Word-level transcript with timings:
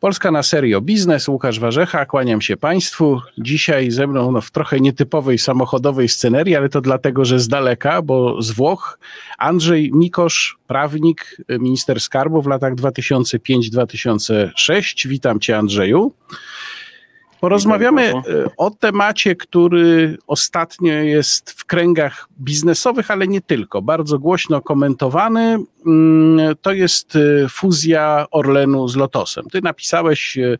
Polska 0.00 0.30
na 0.30 0.42
serio 0.42 0.80
biznes, 0.80 1.28
Łukasz 1.28 1.60
Warzecha, 1.60 2.06
kłaniam 2.06 2.40
się 2.40 2.56
Państwu. 2.56 3.20
Dzisiaj 3.38 3.90
ze 3.90 4.06
mną 4.06 4.32
no, 4.32 4.40
w 4.40 4.50
trochę 4.50 4.80
nietypowej 4.80 5.38
samochodowej 5.38 6.08
scenerii, 6.08 6.56
ale 6.56 6.68
to 6.68 6.80
dlatego, 6.80 7.24
że 7.24 7.40
z 7.40 7.48
daleka, 7.48 8.02
bo 8.02 8.42
z 8.42 8.50
Włoch, 8.50 8.98
Andrzej 9.38 9.90
Mikosz, 9.94 10.58
prawnik, 10.66 11.36
minister 11.48 12.00
skarbu 12.00 12.42
w 12.42 12.46
latach 12.46 12.74
2005-2006. 12.74 15.08
Witam 15.08 15.40
Cię 15.40 15.58
Andrzeju. 15.58 16.12
Porozmawiamy 17.40 18.02
e, 18.02 18.22
o 18.56 18.70
temacie, 18.70 19.36
który 19.36 20.18
ostatnio 20.26 20.92
jest 20.92 21.50
w 21.50 21.64
kręgach 21.64 22.28
biznesowych, 22.40 23.10
ale 23.10 23.28
nie 23.28 23.40
tylko. 23.40 23.82
Bardzo 23.82 24.18
głośno 24.18 24.60
komentowany. 24.60 25.58
Mm, 25.86 26.56
to 26.62 26.72
jest 26.72 27.16
e, 27.16 27.48
fuzja 27.48 28.26
Orlenu 28.30 28.88
z 28.88 28.96
Lotosem. 28.96 29.44
Ty 29.52 29.62
napisałeś 29.62 30.38
e, 30.38 30.56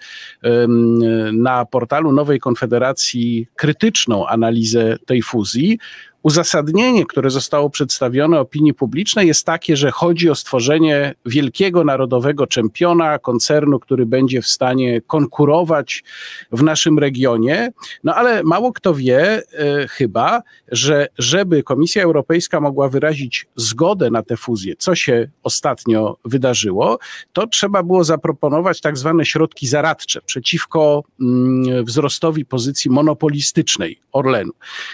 na 1.32 1.64
portalu 1.64 2.12
Nowej 2.12 2.40
Konfederacji 2.40 3.46
krytyczną 3.56 4.26
analizę 4.26 4.96
tej 5.06 5.22
fuzji. 5.22 5.78
Uzasadnienie, 6.26 7.06
które 7.06 7.30
zostało 7.30 7.70
przedstawione 7.70 8.40
opinii 8.40 8.74
publicznej, 8.74 9.28
jest 9.28 9.46
takie, 9.46 9.76
że 9.76 9.90
chodzi 9.90 10.30
o 10.30 10.34
stworzenie 10.34 11.14
wielkiego 11.26 11.84
narodowego 11.84 12.46
czempiona, 12.46 13.18
koncernu, 13.18 13.78
który 13.78 14.06
będzie 14.06 14.42
w 14.42 14.46
stanie 14.46 15.00
konkurować 15.00 16.04
w 16.52 16.62
naszym 16.62 16.98
regionie. 16.98 17.72
No 18.04 18.14
ale 18.14 18.42
mało 18.42 18.72
kto 18.72 18.94
wie 18.94 19.20
e, 19.20 19.42
chyba, 19.88 20.42
że 20.68 21.08
żeby 21.18 21.62
Komisja 21.62 22.02
Europejska 22.02 22.60
mogła 22.60 22.88
wyrazić 22.88 23.46
zgodę 23.56 24.10
na 24.10 24.22
tę 24.22 24.36
fuzję, 24.36 24.74
co 24.78 24.94
się 24.94 25.28
ostatnio 25.42 26.16
wydarzyło, 26.24 26.98
to 27.32 27.46
trzeba 27.46 27.82
było 27.82 28.04
zaproponować 28.04 28.80
tak 28.80 28.98
zwane 28.98 29.24
środki 29.24 29.66
zaradcze 29.66 30.20
przeciwko 30.20 31.04
mm, 31.20 31.84
wzrostowi 31.84 32.44
pozycji 32.44 32.90
monopolistycznej 32.90 34.00
Orlenu. 34.12 34.52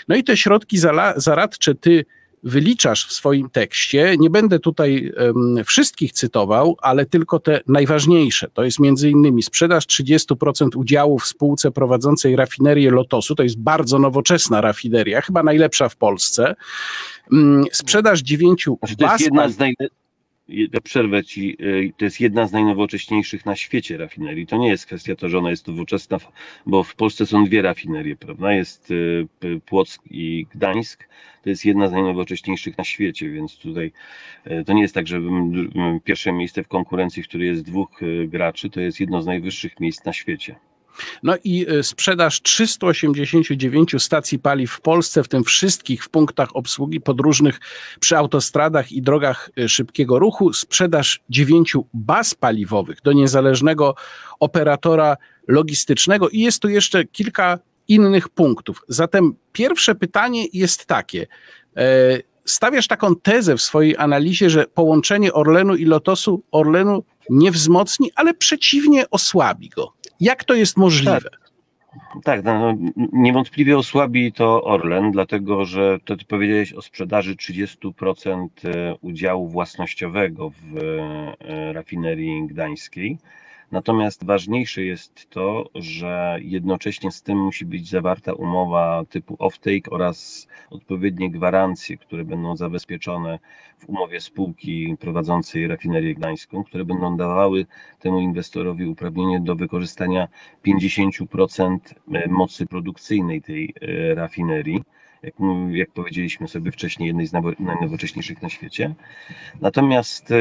No 0.08 0.16
i 0.16 0.24
te 0.24 0.36
środki 0.36 0.78
zaradcze 1.22 1.74
ty 1.74 2.04
wyliczasz 2.42 3.06
w 3.06 3.12
swoim 3.12 3.50
tekście. 3.50 4.16
Nie 4.18 4.30
będę 4.30 4.58
tutaj 4.58 5.12
um, 5.16 5.64
wszystkich 5.64 6.12
cytował, 6.12 6.76
ale 6.82 7.06
tylko 7.06 7.38
te 7.38 7.60
najważniejsze. 7.66 8.50
To 8.54 8.64
jest 8.64 8.78
między 8.78 9.10
innymi 9.10 9.42
sprzedaż 9.42 9.86
30% 9.86 10.76
udziału 10.76 11.18
w 11.18 11.26
spółce 11.26 11.70
prowadzącej 11.70 12.36
rafinerię 12.36 12.90
Lotosu. 12.90 13.34
To 13.34 13.42
jest 13.42 13.58
bardzo 13.58 13.98
nowoczesna 13.98 14.60
rafineria, 14.60 15.20
chyba 15.20 15.42
najlepsza 15.42 15.88
w 15.88 15.96
Polsce. 15.96 16.54
Um, 17.32 17.64
sprzedaż 17.72 18.20
dziewięciu 18.20 18.78
To 18.98 19.12
jest 19.12 19.20
jedna 19.20 19.48
z 19.48 19.58
najlepszych 19.58 20.01
przerwę 20.84 21.24
ci, 21.24 21.56
y, 21.60 21.92
to 21.96 22.04
jest 22.04 22.20
jedna 22.20 22.46
z 22.46 22.52
najnowocześniejszych 22.52 23.46
na 23.46 23.56
świecie 23.56 23.96
rafinerii. 23.96 24.46
To 24.46 24.56
nie 24.56 24.68
jest 24.68 24.86
kwestia 24.86 25.16
to, 25.16 25.28
że 25.28 25.38
ona 25.38 25.50
jest 25.50 25.68
nowoczesna, 25.68 26.18
bo 26.66 26.82
w 26.82 26.94
Polsce 26.94 27.26
są 27.26 27.44
dwie 27.44 27.62
rafinerie, 27.62 28.16
prawda? 28.16 28.52
Jest 28.52 28.90
y, 28.90 29.26
Płock 29.66 30.02
i 30.10 30.46
Gdańsk. 30.54 31.08
To 31.42 31.50
jest 31.50 31.64
jedna 31.64 31.88
z 31.88 31.92
najnowocześniejszych 31.92 32.78
na 32.78 32.84
świecie, 32.84 33.30
więc 33.30 33.58
tutaj 33.58 33.92
y, 34.46 34.64
to 34.64 34.72
nie 34.72 34.82
jest 34.82 34.94
tak, 34.94 35.06
że 35.06 35.20
pierwsze 36.04 36.32
miejsce 36.32 36.62
w 36.62 36.68
konkurencji, 36.68 37.22
w 37.22 37.28
której 37.28 37.48
jest 37.48 37.62
dwóch 37.62 38.00
graczy, 38.28 38.70
to 38.70 38.80
jest 38.80 39.00
jedno 39.00 39.22
z 39.22 39.26
najwyższych 39.26 39.80
miejsc 39.80 40.04
na 40.04 40.12
świecie. 40.12 40.56
No 41.22 41.34
i 41.44 41.66
e, 41.68 41.82
sprzedaż 41.82 42.42
389 42.42 43.94
stacji 43.98 44.38
paliw 44.38 44.72
w 44.72 44.80
Polsce, 44.80 45.22
w 45.22 45.28
tym 45.28 45.44
wszystkich 45.44 46.04
w 46.04 46.08
punktach 46.08 46.56
obsługi 46.56 47.00
podróżnych 47.00 47.60
przy 48.00 48.16
autostradach 48.16 48.92
i 48.92 49.02
drogach 49.02 49.50
e, 49.58 49.68
szybkiego 49.68 50.18
ruchu, 50.18 50.52
sprzedaż 50.52 51.20
dziewięciu 51.30 51.86
baz 51.94 52.34
paliwowych 52.34 52.98
do 53.04 53.12
niezależnego 53.12 53.94
operatora 54.40 55.16
logistycznego 55.48 56.28
i 56.28 56.40
jest 56.40 56.62
tu 56.62 56.68
jeszcze 56.68 57.04
kilka 57.04 57.58
innych 57.88 58.28
punktów. 58.28 58.84
Zatem 58.88 59.34
pierwsze 59.52 59.94
pytanie 59.94 60.46
jest 60.52 60.86
takie. 60.86 61.26
E, 61.76 62.18
stawiasz 62.44 62.86
taką 62.86 63.16
tezę 63.16 63.56
w 63.56 63.62
swojej 63.62 63.96
analizie, 63.96 64.50
że 64.50 64.66
połączenie 64.66 65.32
Orlenu 65.32 65.74
i 65.74 65.84
Lotosu 65.84 66.42
Orlenu 66.52 67.04
nie 67.30 67.50
wzmocni, 67.50 68.10
ale 68.14 68.34
przeciwnie 68.34 69.10
osłabi 69.10 69.68
go. 69.68 69.92
Jak 70.20 70.44
to 70.44 70.54
jest 70.54 70.76
możliwe? 70.76 71.20
Tak. 71.20 71.42
Tak, 72.24 72.44
no, 72.44 72.58
no, 72.58 72.90
niewątpliwie 73.12 73.78
osłabi 73.78 74.32
to 74.32 74.64
Orlen, 74.64 75.10
dlatego 75.10 75.64
że 75.64 75.98
to 76.04 76.16
ty 76.16 76.24
powiedziałeś 76.24 76.72
o 76.72 76.82
sprzedaży 76.82 77.36
30% 77.36 78.48
e, 78.64 78.94
udziału 79.00 79.48
własnościowego 79.48 80.50
w 80.50 80.78
e, 81.40 81.72
rafinerii 81.72 82.46
gdańskiej. 82.46 83.18
Natomiast 83.72 84.24
ważniejsze 84.24 84.84
jest 84.84 85.30
to, 85.30 85.64
że 85.74 86.38
jednocześnie 86.42 87.12
z 87.12 87.22
tym 87.22 87.38
musi 87.38 87.66
być 87.66 87.88
zawarta 87.88 88.32
umowa 88.32 89.04
typu 89.10 89.36
offtake 89.38 89.90
oraz 89.90 90.48
odpowiednie 90.70 91.30
gwarancje, 91.30 91.96
które 91.96 92.24
będą 92.24 92.56
zabezpieczone 92.56 93.38
w 93.78 93.88
umowie 93.88 94.20
spółki 94.20 94.96
prowadzącej 95.00 95.68
rafinerię 95.68 96.14
gdańską, 96.14 96.64
które 96.64 96.84
będą 96.84 97.16
dawały 97.16 97.66
temu 97.98 98.20
inwestorowi 98.20 98.86
uprawnienie 98.86 99.40
do 99.40 99.56
wykorzystania 99.56 100.28
50% 100.66 101.78
e, 102.12 102.28
mocy 102.28 102.66
produkcyjnej 102.66 103.42
tej 103.42 103.74
e, 103.80 104.14
rafinerii 104.14 104.82
jak, 105.22 105.34
jak 105.70 105.90
powiedzieliśmy 105.90 106.48
sobie 106.48 106.72
wcześniej, 106.72 107.06
jednej 107.06 107.26
z 107.26 107.32
najnowocześniejszych 107.58 108.42
na 108.42 108.48
świecie. 108.48 108.94
Natomiast 109.60 110.30
e, 110.30 110.36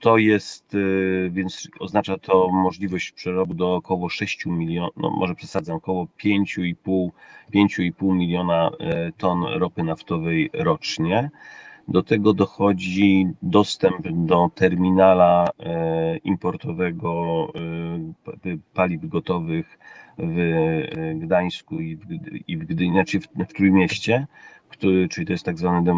to 0.00 0.18
jest, 0.18 0.74
y, 0.74 1.30
więc 1.32 1.68
oznacza 1.80 2.18
to 2.18 2.48
możliwość 2.48 3.12
przerobu 3.12 3.54
do 3.54 3.74
około 3.74 4.08
6 4.08 4.46
milionów, 4.46 4.96
no 4.96 5.10
może 5.10 5.34
przesadzam, 5.34 5.76
około 5.76 6.08
5,5, 6.24 7.10
5,5 7.54 8.14
miliona 8.14 8.70
e, 8.80 9.12
ton 9.12 9.44
ropy 9.44 9.82
naftowej 9.82 10.50
rocznie. 10.52 11.30
Do 11.88 12.02
tego 12.02 12.32
dochodzi 12.32 13.26
dostęp 13.42 14.08
do 14.08 14.50
terminala 14.54 15.44
e, 15.60 16.16
importowego 16.16 17.46
paliw 18.74 19.08
gotowych 19.08 19.78
w 20.18 20.82
Gdańsku 21.14 21.80
i 21.80 21.96
w, 22.56 22.64
Gdyni, 22.64 22.92
znaczy 22.92 23.20
w, 23.20 23.28
w 23.48 23.52
Trójmieście, 23.52 24.26
który, 24.68 25.08
czyli 25.08 25.26
to 25.26 25.32
jest 25.32 25.44
tak 25.44 25.58
zwany 25.58 25.92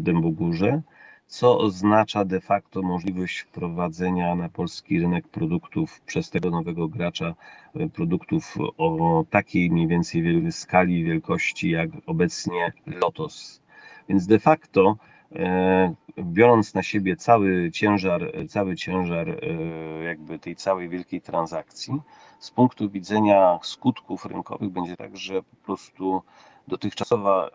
Dębogórze 0.00 0.82
co 1.28 1.58
oznacza 1.58 2.24
de 2.24 2.40
facto 2.40 2.82
możliwość 2.82 3.38
wprowadzenia 3.38 4.34
na 4.34 4.48
polski 4.48 5.00
rynek 5.00 5.28
produktów 5.28 6.00
przez 6.00 6.30
tego 6.30 6.50
nowego 6.50 6.88
gracza, 6.88 7.34
e, 7.74 7.88
produktów 7.88 8.56
o 8.78 9.24
takiej 9.30 9.70
mniej 9.70 9.86
więcej 9.86 10.52
skali 10.52 11.04
wielkości 11.04 11.70
jak 11.70 11.90
obecnie 12.06 12.72
Lotos. 12.86 13.60
Więc 14.08 14.26
de 14.26 14.38
facto 14.38 14.96
e, 15.32 15.94
biorąc 16.18 16.74
na 16.74 16.82
siebie 16.82 17.16
cały 17.16 17.70
ciężar, 17.70 18.32
cały 18.48 18.76
ciężar 18.76 19.28
e, 19.28 19.34
jakby 20.04 20.38
tej 20.38 20.56
całej 20.56 20.88
wielkiej 20.88 21.20
transakcji, 21.20 22.00
z 22.38 22.50
punktu 22.50 22.90
widzenia 22.90 23.58
skutków 23.62 24.24
rynkowych 24.24 24.70
będzie 24.70 24.96
tak, 24.96 25.16
że 25.16 25.42
po 25.42 25.56
prostu 25.56 26.22
dotychczasowa 26.68 27.50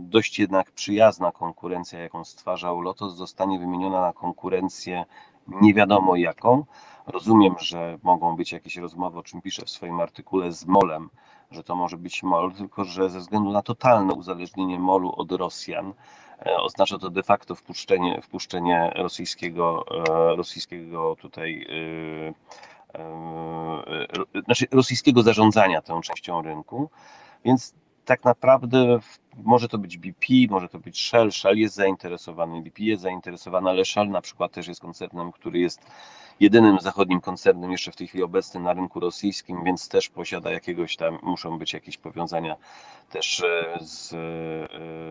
dość 0.00 0.38
jednak 0.38 0.70
przyjazna 0.70 1.32
konkurencja, 1.32 1.98
jaką 1.98 2.24
stwarzał 2.24 2.80
Lotos, 2.80 3.14
zostanie 3.14 3.58
wymieniona 3.58 4.00
na 4.00 4.12
konkurencję 4.12 5.04
nie 5.48 5.74
wiadomo 5.74 6.16
jaką. 6.16 6.64
Rozumiem, 7.06 7.54
że 7.58 7.98
mogą 8.02 8.36
być 8.36 8.52
jakieś 8.52 8.76
rozmowy, 8.76 9.18
o 9.18 9.22
czym 9.22 9.42
piszę 9.42 9.64
w 9.64 9.70
swoim 9.70 10.00
artykule 10.00 10.52
z 10.52 10.66
MOLem, 10.66 11.10
że 11.50 11.64
to 11.64 11.76
może 11.76 11.96
być 11.96 12.22
MOL, 12.22 12.52
tylko 12.52 12.84
że 12.84 13.10
ze 13.10 13.18
względu 13.18 13.50
na 13.52 13.62
totalne 13.62 14.14
uzależnienie 14.14 14.78
MOLu 14.78 15.12
od 15.16 15.32
Rosjan, 15.32 15.92
e, 16.46 16.56
oznacza 16.56 16.98
to 16.98 17.10
de 17.10 17.22
facto 17.22 17.54
wpuszczenie, 17.54 18.22
wpuszczenie 18.22 18.92
rosyjskiego, 18.96 19.84
e, 20.08 20.36
rosyjskiego 20.36 21.16
tutaj 21.16 21.66
e, 21.68 22.32
znaczy 24.44 24.66
rosyjskiego 24.70 25.22
zarządzania 25.22 25.82
tą 25.82 26.00
częścią 26.00 26.42
rynku. 26.42 26.90
Więc 27.44 27.74
tak 28.04 28.24
naprawdę 28.24 28.98
może 29.44 29.68
to 29.68 29.78
być 29.78 29.98
BP, 29.98 30.26
może 30.50 30.68
to 30.68 30.78
być 30.78 31.00
Shell. 31.00 31.32
Shell 31.32 31.58
jest 31.58 31.74
zainteresowany, 31.74 32.62
BP 32.62 32.82
jest 32.82 33.02
zainteresowany, 33.02 33.70
ale 33.70 33.84
Shell 33.84 34.08
na 34.08 34.20
przykład 34.20 34.52
też 34.52 34.68
jest 34.68 34.80
koncernem, 34.80 35.32
który 35.32 35.58
jest 35.58 35.80
jedynym 36.40 36.80
zachodnim 36.80 37.20
koncernem 37.20 37.72
jeszcze 37.72 37.92
w 37.92 37.96
tej 37.96 38.06
chwili 38.06 38.24
obecnym 38.24 38.62
na 38.62 38.72
rynku 38.72 39.00
rosyjskim, 39.00 39.64
więc 39.64 39.88
też 39.88 40.08
posiada 40.08 40.50
jakiegoś 40.50 40.96
tam, 40.96 41.18
muszą 41.22 41.58
być 41.58 41.72
jakieś 41.72 41.96
powiązania 41.96 42.56
też 43.10 43.40
e, 43.40 43.78
z, 43.80 44.12
e, 44.12 44.16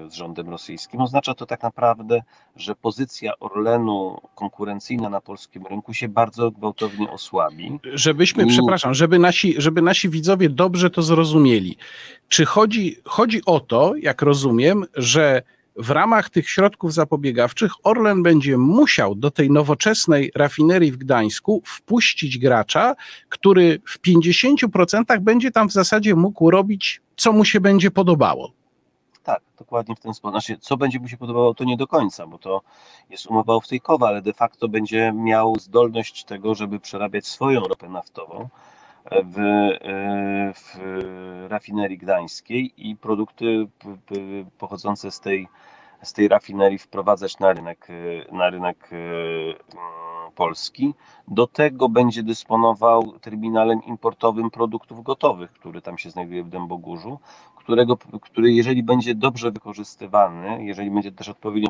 z 0.10 0.14
rządem 0.14 0.50
rosyjskim. 0.50 1.02
Oznacza 1.02 1.34
to 1.34 1.46
tak 1.46 1.64
naprawdę, 1.64 2.22
że 2.56 2.76
pozycja 2.76 3.32
Orlenu 3.40 4.22
konkurencyjna 4.36 5.10
na 5.10 5.22
polskim 5.22 5.66
rynku 5.66 5.94
się 5.94 6.08
bardzo 6.08 6.52
gwałtownie 6.52 7.10
osłabi. 7.12 7.80
Żebyśmy, 7.94 8.46
I... 8.46 8.48
przepraszam, 8.48 8.94
żeby 8.94 9.20
nasi, 9.20 9.56
żeby 9.58 9.82
nasi 9.82 10.10
widzowie 10.10 10.50
dobrze 10.50 10.90
to 10.90 11.02
zrozumieli. 11.02 11.78
Czy 12.30 12.46
chodzi, 12.46 12.96
chodzi 13.06 13.42
o 13.46 13.60
to, 13.60 13.96
jak 13.96 14.22
rozumiem, 14.22 14.86
że 14.96 15.42
w 15.78 15.90
ramach 15.90 16.30
tych 16.30 16.50
środków 16.50 16.94
zapobiegawczych 16.94 17.72
Orlen 17.84 18.24
będzie 18.24 18.58
musiał 18.58 19.16
do 19.16 19.32
tej 19.32 19.52
nowoczesnej 19.52 20.32
rafinerii 20.36 20.92
w 20.92 20.98
Gdańsku 20.98 21.62
wpuścić 21.66 22.38
gracza, 22.38 22.96
który 23.30 23.82
w 23.86 24.00
50% 24.00 25.20
będzie 25.20 25.52
tam 25.52 25.70
w 25.70 25.74
zasadzie 25.74 26.16
mógł 26.16 26.52
robić, 26.52 27.02
co 27.16 27.32
mu 27.32 27.46
się 27.46 27.62
będzie 27.62 27.92
podobało. 27.92 28.52
Tak, 29.24 29.42
dokładnie 29.60 29.96
w 29.96 30.00
ten 30.00 30.14
sposób. 30.14 30.34
Znaczy, 30.34 30.58
co 30.62 30.78
będzie 30.78 31.00
mu 31.00 31.08
się 31.08 31.18
podobało, 31.18 31.54
to 31.54 31.64
nie 31.64 31.78
do 31.78 31.88
końca, 31.88 32.28
bo 32.28 32.38
to 32.38 32.62
jest 33.10 33.26
umowa 33.26 33.54
off-take'owa, 33.54 34.08
ale 34.08 34.22
de 34.22 34.34
facto 34.34 34.68
będzie 34.68 35.14
miał 35.16 35.56
zdolność 35.60 36.24
tego, 36.24 36.56
żeby 36.56 36.80
przerabiać 36.80 37.28
swoją 37.28 37.60
ropę 37.60 37.90
naftową 37.90 38.50
w, 39.12 39.40
e, 39.40 40.54
w 40.54 40.78
rafinerii 41.50 41.98
gdańskiej 41.98 42.74
i 42.78 42.96
produkty 42.96 43.68
pochodzące 44.58 45.12
z 45.12 45.20
tej, 45.20 45.48
z 46.04 46.14
tej 46.14 46.28
rafinerii 46.28 46.78
wprowadzać 46.78 47.40
na 47.40 47.54
rynek, 47.54 47.88
na 48.32 48.50
rynek 48.50 48.90
e, 48.92 48.98
Polski. 50.36 50.94
Do 51.28 51.48
tego 51.48 51.90
będzie 51.90 52.24
dysponował 52.24 53.20
terminalem 53.20 53.84
importowym 53.84 54.52
produktów 54.52 55.04
gotowych, 55.04 55.52
który 55.52 55.82
tam 55.82 55.98
się 55.98 56.10
znajduje 56.10 56.44
w 56.44 56.50
Dębogórzu, 56.50 57.20
którego, 57.68 57.98
który 58.22 58.52
jeżeli 58.52 58.84
będzie 58.84 59.16
dobrze 59.16 59.52
wykorzystywany, 59.52 60.64
jeżeli 60.64 60.92
będzie 60.92 61.12
też 61.12 61.30
odpowiednio 61.30 61.70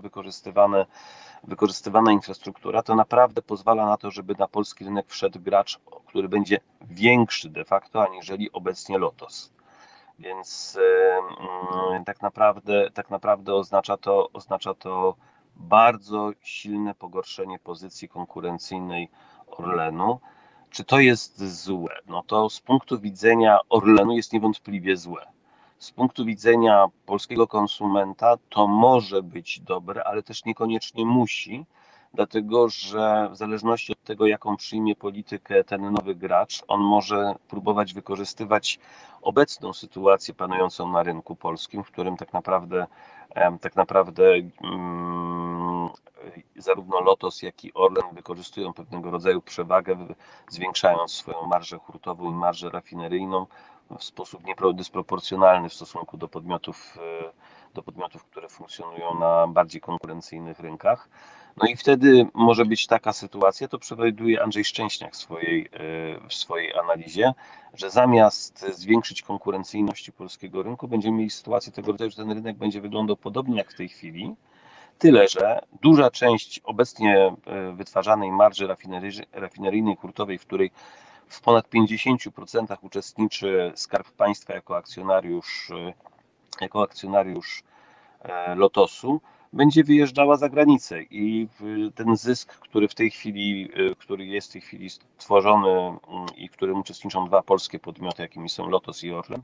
wykorzystywana 1.43 2.11
infrastruktura, 2.11 2.83
to 2.83 2.95
naprawdę 2.95 3.41
pozwala 3.41 3.85
na 3.85 3.97
to, 3.97 4.11
żeby 4.11 4.35
na 4.39 4.47
polski 4.47 4.85
rynek 4.85 5.05
wszedł 5.09 5.39
gracz, 5.39 5.79
który 6.07 6.29
będzie 6.29 6.59
większy 6.81 7.49
de 7.49 7.65
facto, 7.65 8.03
aniżeli 8.03 8.51
obecnie 8.51 8.97
Lotos. 8.97 9.53
Więc 10.19 10.77
yy, 11.93 12.03
tak, 12.05 12.21
naprawdę, 12.21 12.91
tak 12.93 13.09
naprawdę 13.09 13.53
oznacza 13.53 13.97
to, 13.97 14.29
oznacza 14.33 14.73
to 14.73 15.15
bardzo 15.55 16.31
silne 16.41 16.95
pogorszenie 16.95 17.59
pozycji 17.59 18.09
konkurencyjnej 18.09 19.09
Orlenu. 19.47 20.19
Czy 20.69 20.83
to 20.83 20.99
jest 20.99 21.63
złe? 21.63 21.95
No 22.07 22.23
to 22.23 22.49
z 22.49 22.61
punktu 22.61 22.99
widzenia 22.99 23.59
Orlenu 23.69 24.11
jest 24.11 24.33
niewątpliwie 24.33 24.97
złe 24.97 25.36
z 25.79 25.91
punktu 25.91 26.25
widzenia 26.25 26.85
polskiego 27.05 27.47
konsumenta 27.47 28.35
to 28.49 28.67
może 28.67 29.23
być 29.23 29.59
dobre, 29.59 30.03
ale 30.03 30.23
też 30.23 30.45
niekoniecznie 30.45 31.05
musi, 31.05 31.65
dlatego 32.13 32.69
że 32.69 33.29
w 33.31 33.35
zależności 33.35 33.91
od 33.91 34.03
tego, 34.03 34.27
jaką 34.27 34.57
przyjmie 34.57 34.95
politykę 34.95 35.63
ten 35.63 35.91
nowy 35.91 36.15
gracz, 36.15 36.63
on 36.67 36.81
może 36.81 37.35
próbować 37.47 37.93
wykorzystywać 37.93 38.79
obecną 39.21 39.73
sytuację 39.73 40.33
panującą 40.33 40.91
na 40.91 41.03
rynku 41.03 41.35
polskim, 41.35 41.83
w 41.83 41.91
którym 41.91 42.17
tak 42.17 42.33
naprawdę, 42.33 42.87
tak 43.61 43.75
naprawdę 43.75 44.23
um, 44.61 45.89
zarówno 46.55 47.01
Lotos, 47.01 47.41
jak 47.41 47.65
i 47.65 47.73
Orlen 47.73 48.05
wykorzystują 48.13 48.73
pewnego 48.73 49.11
rodzaju 49.11 49.41
przewagę, 49.41 49.97
zwiększając 50.49 51.11
swoją 51.11 51.47
marżę 51.47 51.77
hurtową 51.77 52.31
i 52.31 52.33
marżę 52.33 52.69
rafineryjną, 52.69 53.45
w 53.99 54.03
sposób 54.03 54.43
dysproporcjonalny 54.73 55.69
w 55.69 55.73
stosunku 55.73 56.17
do 56.17 56.27
podmiotów, 56.27 56.97
e, 56.97 57.31
do 57.73 57.83
podmiotów, 57.83 58.23
które 58.23 58.49
funkcjonują 58.49 59.19
na 59.19 59.47
bardziej 59.47 59.81
konkurencyjnych 59.81 60.59
rynkach. 60.59 61.09
No 61.57 61.67
i 61.67 61.75
wtedy 61.75 62.27
może 62.33 62.65
być 62.65 62.87
taka 62.87 63.13
sytuacja, 63.13 63.67
to 63.67 63.79
przewiduje 63.79 64.43
Andrzej 64.43 64.65
Szczęśniak 64.65 65.13
w 65.13 65.17
swojej, 65.17 65.65
e, 65.65 65.69
w 66.29 66.33
swojej 66.33 66.73
analizie, 66.75 67.33
że 67.73 67.89
zamiast 67.89 68.65
zwiększyć 68.73 69.21
konkurencyjność 69.21 70.11
polskiego 70.11 70.63
rynku, 70.63 70.87
będziemy 70.87 71.17
mieli 71.17 71.29
sytuację 71.29 71.71
tego 71.71 71.91
rodzaju, 71.91 72.11
że 72.11 72.17
ten 72.17 72.31
rynek 72.31 72.57
będzie 72.57 72.81
wyglądał 72.81 73.15
podobnie 73.15 73.57
jak 73.57 73.71
w 73.71 73.75
tej 73.75 73.89
chwili, 73.89 74.35
Tyle, 74.99 75.27
że 75.27 75.61
duża 75.81 76.11
część 76.11 76.59
obecnie 76.63 77.35
e, 77.45 77.71
wytwarzanej 77.71 78.31
marży 78.31 78.67
rafineryjnej 79.31 79.95
hurtowej, 79.95 80.37
w 80.37 80.45
której 80.45 80.71
w 81.27 81.41
ponad 81.41 81.69
50% 81.69 82.77
uczestniczy 82.81 83.71
Skarb 83.75 84.11
Państwa 84.11 84.53
jako 84.53 84.77
akcjonariusz, 84.77 85.71
e, 85.71 85.93
jako 86.61 86.81
akcjonariusz 86.81 87.63
e, 88.21 88.55
Lotosu, 88.55 89.21
będzie 89.53 89.83
wyjeżdżała 89.83 90.37
za 90.37 90.49
granicę 90.49 91.03
i 91.03 91.47
ten 91.95 92.17
zysk, 92.17 92.53
który 92.59 92.87
w 92.87 92.95
tej 92.95 93.11
chwili, 93.11 93.69
e, 93.73 93.95
który 93.95 94.25
jest 94.25 94.49
w 94.49 94.51
tej 94.51 94.61
chwili 94.61 94.89
stworzony 94.89 95.69
mm, 95.69 95.97
i 96.37 96.47
w 96.47 96.51
którym 96.51 96.79
uczestniczą 96.79 97.25
dwa 97.25 97.41
polskie 97.41 97.79
podmioty, 97.79 98.21
jakimi 98.21 98.49
są 98.49 98.69
Lotos 98.69 99.03
i 99.03 99.11
Orlen, 99.11 99.41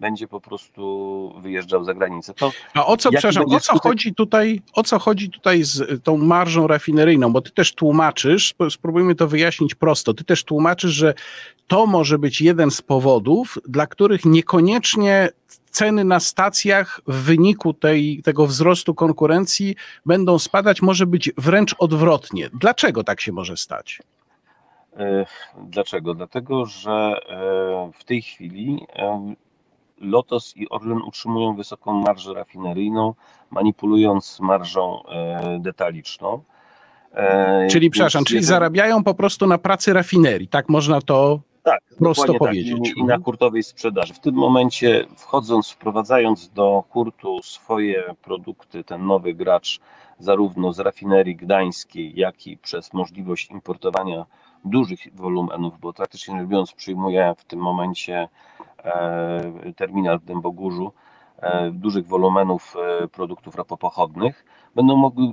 będzie 0.00 0.28
po 0.28 0.40
prostu 0.40 1.34
wyjeżdżał 1.40 1.84
za 1.84 1.94
granicę. 1.94 2.34
To 2.34 2.50
A 2.74 2.86
o 2.86 2.96
co, 2.96 3.10
przepraszam, 3.10 3.44
o 3.44 3.60
co, 3.60 3.78
chodzi 3.78 4.14
tutaj, 4.14 4.60
o 4.72 4.82
co 4.82 4.98
chodzi 4.98 5.30
tutaj 5.30 5.62
z 5.62 6.04
tą 6.04 6.16
marżą 6.16 6.66
rafineryjną? 6.66 7.32
Bo 7.32 7.40
ty 7.40 7.50
też 7.50 7.74
tłumaczysz, 7.74 8.54
spróbujmy 8.70 9.14
to 9.14 9.28
wyjaśnić 9.28 9.74
prosto, 9.74 10.14
ty 10.14 10.24
też 10.24 10.44
tłumaczysz, 10.44 10.90
że 10.90 11.14
to 11.66 11.86
może 11.86 12.18
być 12.18 12.40
jeden 12.40 12.70
z 12.70 12.82
powodów, 12.82 13.58
dla 13.68 13.86
których 13.86 14.24
niekoniecznie 14.24 15.28
ceny 15.72 16.04
na 16.04 16.20
stacjach 16.20 17.00
w 17.06 17.24
wyniku 17.24 17.74
tej, 17.74 18.22
tego 18.24 18.46
wzrostu 18.46 18.94
konkurencji 18.94 19.76
będą 20.06 20.38
spadać, 20.38 20.82
może 20.82 21.06
być 21.06 21.30
wręcz 21.38 21.74
odwrotnie. 21.78 22.48
Dlaczego 22.60 23.04
tak 23.04 23.20
się 23.20 23.32
może 23.32 23.56
stać? 23.56 24.02
E, 24.96 25.26
dlaczego? 25.56 26.14
Dlatego, 26.14 26.66
że 26.66 26.90
e, 26.90 27.90
w 27.94 28.04
tej 28.04 28.22
chwili 28.22 28.86
Lotos 29.98 30.56
i 30.56 30.68
Orlen 30.68 31.02
utrzymują 31.02 31.56
wysoką 31.56 31.92
marżę 31.92 32.34
rafineryjną, 32.34 33.14
manipulując 33.50 34.40
marżą 34.40 35.06
e, 35.06 35.58
detaliczną. 35.60 36.42
Czyli, 37.70 37.90
przepraszam, 37.90 38.24
czyli 38.24 38.44
zarabiają 38.44 39.04
po 39.04 39.14
prostu 39.14 39.46
na 39.46 39.58
pracy 39.58 39.92
rafinerii, 39.92 40.48
tak 40.48 40.68
można 40.68 41.00
to 41.00 41.40
tak, 41.62 41.82
prosto 41.98 42.34
powiedzieć. 42.34 42.88
Tak, 42.88 42.96
I 42.96 43.04
na 43.04 43.18
hurtowej 43.18 43.62
sprzedaży. 43.62 44.14
W 44.14 44.20
tym 44.20 44.34
momencie 44.34 45.06
wchodząc, 45.16 45.70
wprowadzając 45.70 46.48
do 46.48 46.84
hurtu 46.90 47.42
swoje 47.42 48.14
produkty, 48.22 48.84
ten 48.84 49.06
nowy 49.06 49.34
gracz, 49.34 49.80
zarówno 50.18 50.72
z 50.72 50.78
rafinerii 50.78 51.36
gdańskiej, 51.36 52.12
jak 52.16 52.46
i 52.46 52.58
przez 52.58 52.92
możliwość 52.92 53.50
importowania 53.50 54.26
dużych 54.64 55.00
wolumenów, 55.14 55.80
bo 55.80 55.92
praktycznie 55.92 56.38
rzecz 56.38 56.48
biorąc 56.48 56.72
przyjmuje 56.72 57.34
w 57.38 57.44
tym 57.44 57.60
momencie 57.60 58.28
e, 58.84 59.72
terminal 59.76 60.18
w 60.20 60.24
Dębogórzu 60.24 60.92
e, 61.38 61.70
dużych 61.70 62.06
wolumenów 62.06 62.74
e, 63.02 63.08
produktów 63.08 63.54
ropopochodnych, 63.54 64.44
będą 64.74 64.96
mogły, 64.96 65.32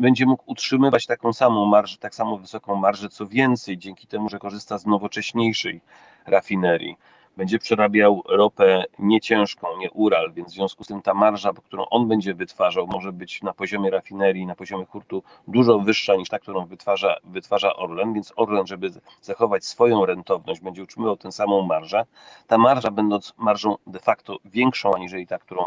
będzie 0.00 0.26
mógł 0.26 0.42
utrzymywać 0.46 1.06
taką 1.06 1.32
samą 1.32 1.66
marżę, 1.66 1.98
tak 1.98 2.14
samo 2.14 2.38
wysoką 2.38 2.74
marżę, 2.76 3.08
co 3.08 3.26
więcej, 3.26 3.78
dzięki 3.78 4.06
temu, 4.06 4.28
że 4.28 4.38
korzysta 4.38 4.78
z 4.78 4.86
nowocześniejszej 4.86 5.80
rafinerii. 6.26 6.96
Będzie 7.36 7.58
przerabiał 7.58 8.22
ropę 8.28 8.84
nie 8.98 9.20
ciężką, 9.20 9.66
nie 9.78 9.90
Ural, 9.90 10.32
więc 10.32 10.48
w 10.48 10.54
związku 10.54 10.84
z 10.84 10.86
tym 10.86 11.02
ta 11.02 11.14
marża, 11.14 11.52
którą 11.52 11.84
on 11.84 12.08
będzie 12.08 12.34
wytwarzał, 12.34 12.86
może 12.86 13.12
być 13.12 13.42
na 13.42 13.52
poziomie 13.52 13.90
rafinerii, 13.90 14.46
na 14.46 14.54
poziomie 14.54 14.84
hurtu 14.84 15.22
dużo 15.48 15.78
wyższa 15.78 16.16
niż 16.16 16.28
ta, 16.28 16.38
którą 16.38 16.66
wytwarza, 16.66 17.16
wytwarza 17.24 17.76
Orlen, 17.76 18.14
więc 18.14 18.32
Orlen, 18.36 18.66
żeby 18.66 18.90
zachować 19.20 19.64
swoją 19.64 20.06
rentowność, 20.06 20.60
będzie 20.60 20.82
utrzymywał 20.82 21.16
tę 21.16 21.32
samą 21.32 21.62
marżę. 21.62 22.06
Ta 22.46 22.58
marża, 22.58 22.90
będąc 22.90 23.34
marżą 23.36 23.76
de 23.86 23.98
facto 23.98 24.36
większą 24.44 24.94
aniżeli 24.94 25.26
ta, 25.26 25.38
którą, 25.38 25.64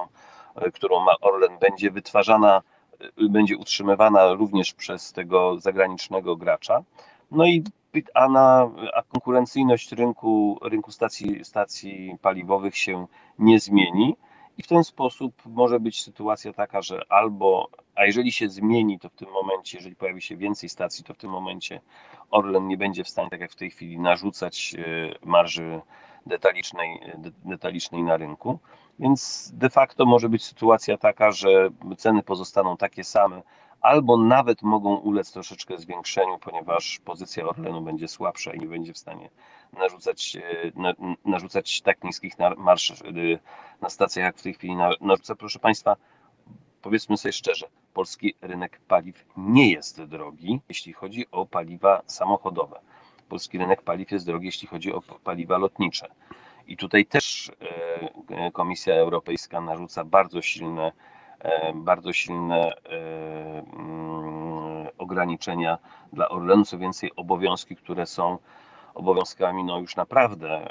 którą 0.74 1.00
ma 1.00 1.16
Orlen, 1.22 1.58
będzie 1.60 1.92
wytwarzana 1.92 2.62
będzie 3.30 3.58
utrzymywana 3.58 4.34
również 4.34 4.74
przez 4.74 5.14
tego 5.14 5.60
zagranicznego 5.60 6.36
gracza. 6.36 6.84
No 7.32 7.46
i 7.46 7.64
a, 8.14 8.28
na, 8.30 8.72
a 8.94 9.04
konkurencyjność 9.04 9.92
rynku, 9.92 10.60
rynku 10.62 10.92
stacji, 10.92 11.46
stacji 11.46 12.16
paliwowych 12.22 12.78
się 12.78 13.08
nie 13.40 13.60
zmieni. 13.60 14.16
I 14.58 14.64
w 14.64 14.68
ten 14.68 14.84
sposób 14.84 15.42
może 15.46 15.80
być 15.80 16.04
sytuacja 16.04 16.54
taka, 16.54 16.82
że 16.82 17.02
albo, 17.10 17.70
a 17.96 18.06
jeżeli 18.06 18.32
się 18.32 18.50
zmieni, 18.50 19.00
to 19.00 19.10
w 19.10 19.16
tym 19.16 19.30
momencie, 19.32 19.78
jeżeli 19.78 19.96
pojawi 19.96 20.22
się 20.22 20.38
więcej 20.38 20.70
stacji, 20.70 21.04
to 21.04 21.14
w 21.14 21.18
tym 21.18 21.32
momencie 21.32 21.82
Orlen 22.32 22.68
nie 22.68 22.78
będzie 22.78 23.04
w 23.04 23.10
stanie, 23.10 23.30
tak 23.30 23.42
jak 23.42 23.52
w 23.52 23.56
tej 23.56 23.72
chwili, 23.72 24.00
narzucać 24.00 24.76
e, 24.78 25.26
marży 25.26 25.82
detalicznej, 26.26 27.00
detalicznej 27.46 28.04
na 28.04 28.18
rynku. 28.18 28.60
Więc 29.00 29.52
de 29.54 29.70
facto 29.70 30.06
może 30.06 30.30
być 30.30 30.46
sytuacja 30.46 30.98
taka, 30.98 31.32
że 31.32 31.70
ceny 31.98 32.24
pozostaną 32.24 32.78
takie 32.78 33.04
same, 33.04 33.42
albo 33.82 34.18
nawet 34.18 34.62
mogą 34.62 34.96
ulec 34.96 35.32
troszeczkę 35.32 35.78
zwiększeniu, 35.78 36.38
ponieważ 36.38 37.00
pozycja 37.06 37.46
Orlenu 37.46 37.82
będzie 37.82 38.08
słabsza 38.08 38.54
i 38.54 38.60
nie 38.60 38.68
będzie 38.68 38.94
w 38.94 38.98
stanie 38.98 39.30
narzucać, 39.74 40.36
e, 40.36 40.72
na, 40.76 40.94
narzucać 41.26 41.82
tak 41.82 42.04
niskich 42.04 42.34
marsz 42.58 42.92
e, 42.92 42.96
na 43.82 43.90
stacjach, 43.90 44.26
jak 44.26 44.38
w 44.38 44.44
tej 44.44 44.54
chwili 44.54 44.76
narzuca. 45.02 45.36
Proszę 45.36 45.60
Państwa, 45.60 45.96
powiedzmy 46.82 47.18
sobie 47.18 47.34
szczerze, 47.34 47.68
polski 47.94 48.36
rynek 48.42 48.80
paliw 48.88 49.26
nie 49.38 49.72
jest 49.72 50.04
drogi, 50.04 50.62
jeśli 50.70 50.94
chodzi 50.94 51.26
o 51.32 51.46
paliwa 51.46 52.02
samochodowe. 52.08 52.80
Polski 53.30 53.58
rynek 53.58 53.82
paliw 53.82 54.12
jest 54.12 54.26
drogi, 54.26 54.46
jeśli 54.46 54.68
chodzi 54.68 54.94
o 54.94 55.02
paliwa 55.02 55.58
lotnicze. 55.58 56.08
I 56.68 56.78
tutaj 56.78 57.06
też 57.06 57.52
e, 58.30 58.52
Komisja 58.52 58.96
Europejska 58.96 59.62
narzuca 59.62 60.04
bardzo 60.04 60.42
silne 60.42 60.92
bardzo 61.76 62.14
silne 62.14 62.72
mm, 63.74 64.88
ograniczenia 64.98 65.78
dla 66.14 66.30
Orlenu, 66.30 66.66
co 66.66 66.78
więcej 66.78 67.12
obowiązki, 67.16 67.76
które 67.76 68.06
są 68.06 68.38
obowiązkami 68.94 69.64
no 69.64 69.80
już 69.80 69.96
naprawdę 69.96 70.70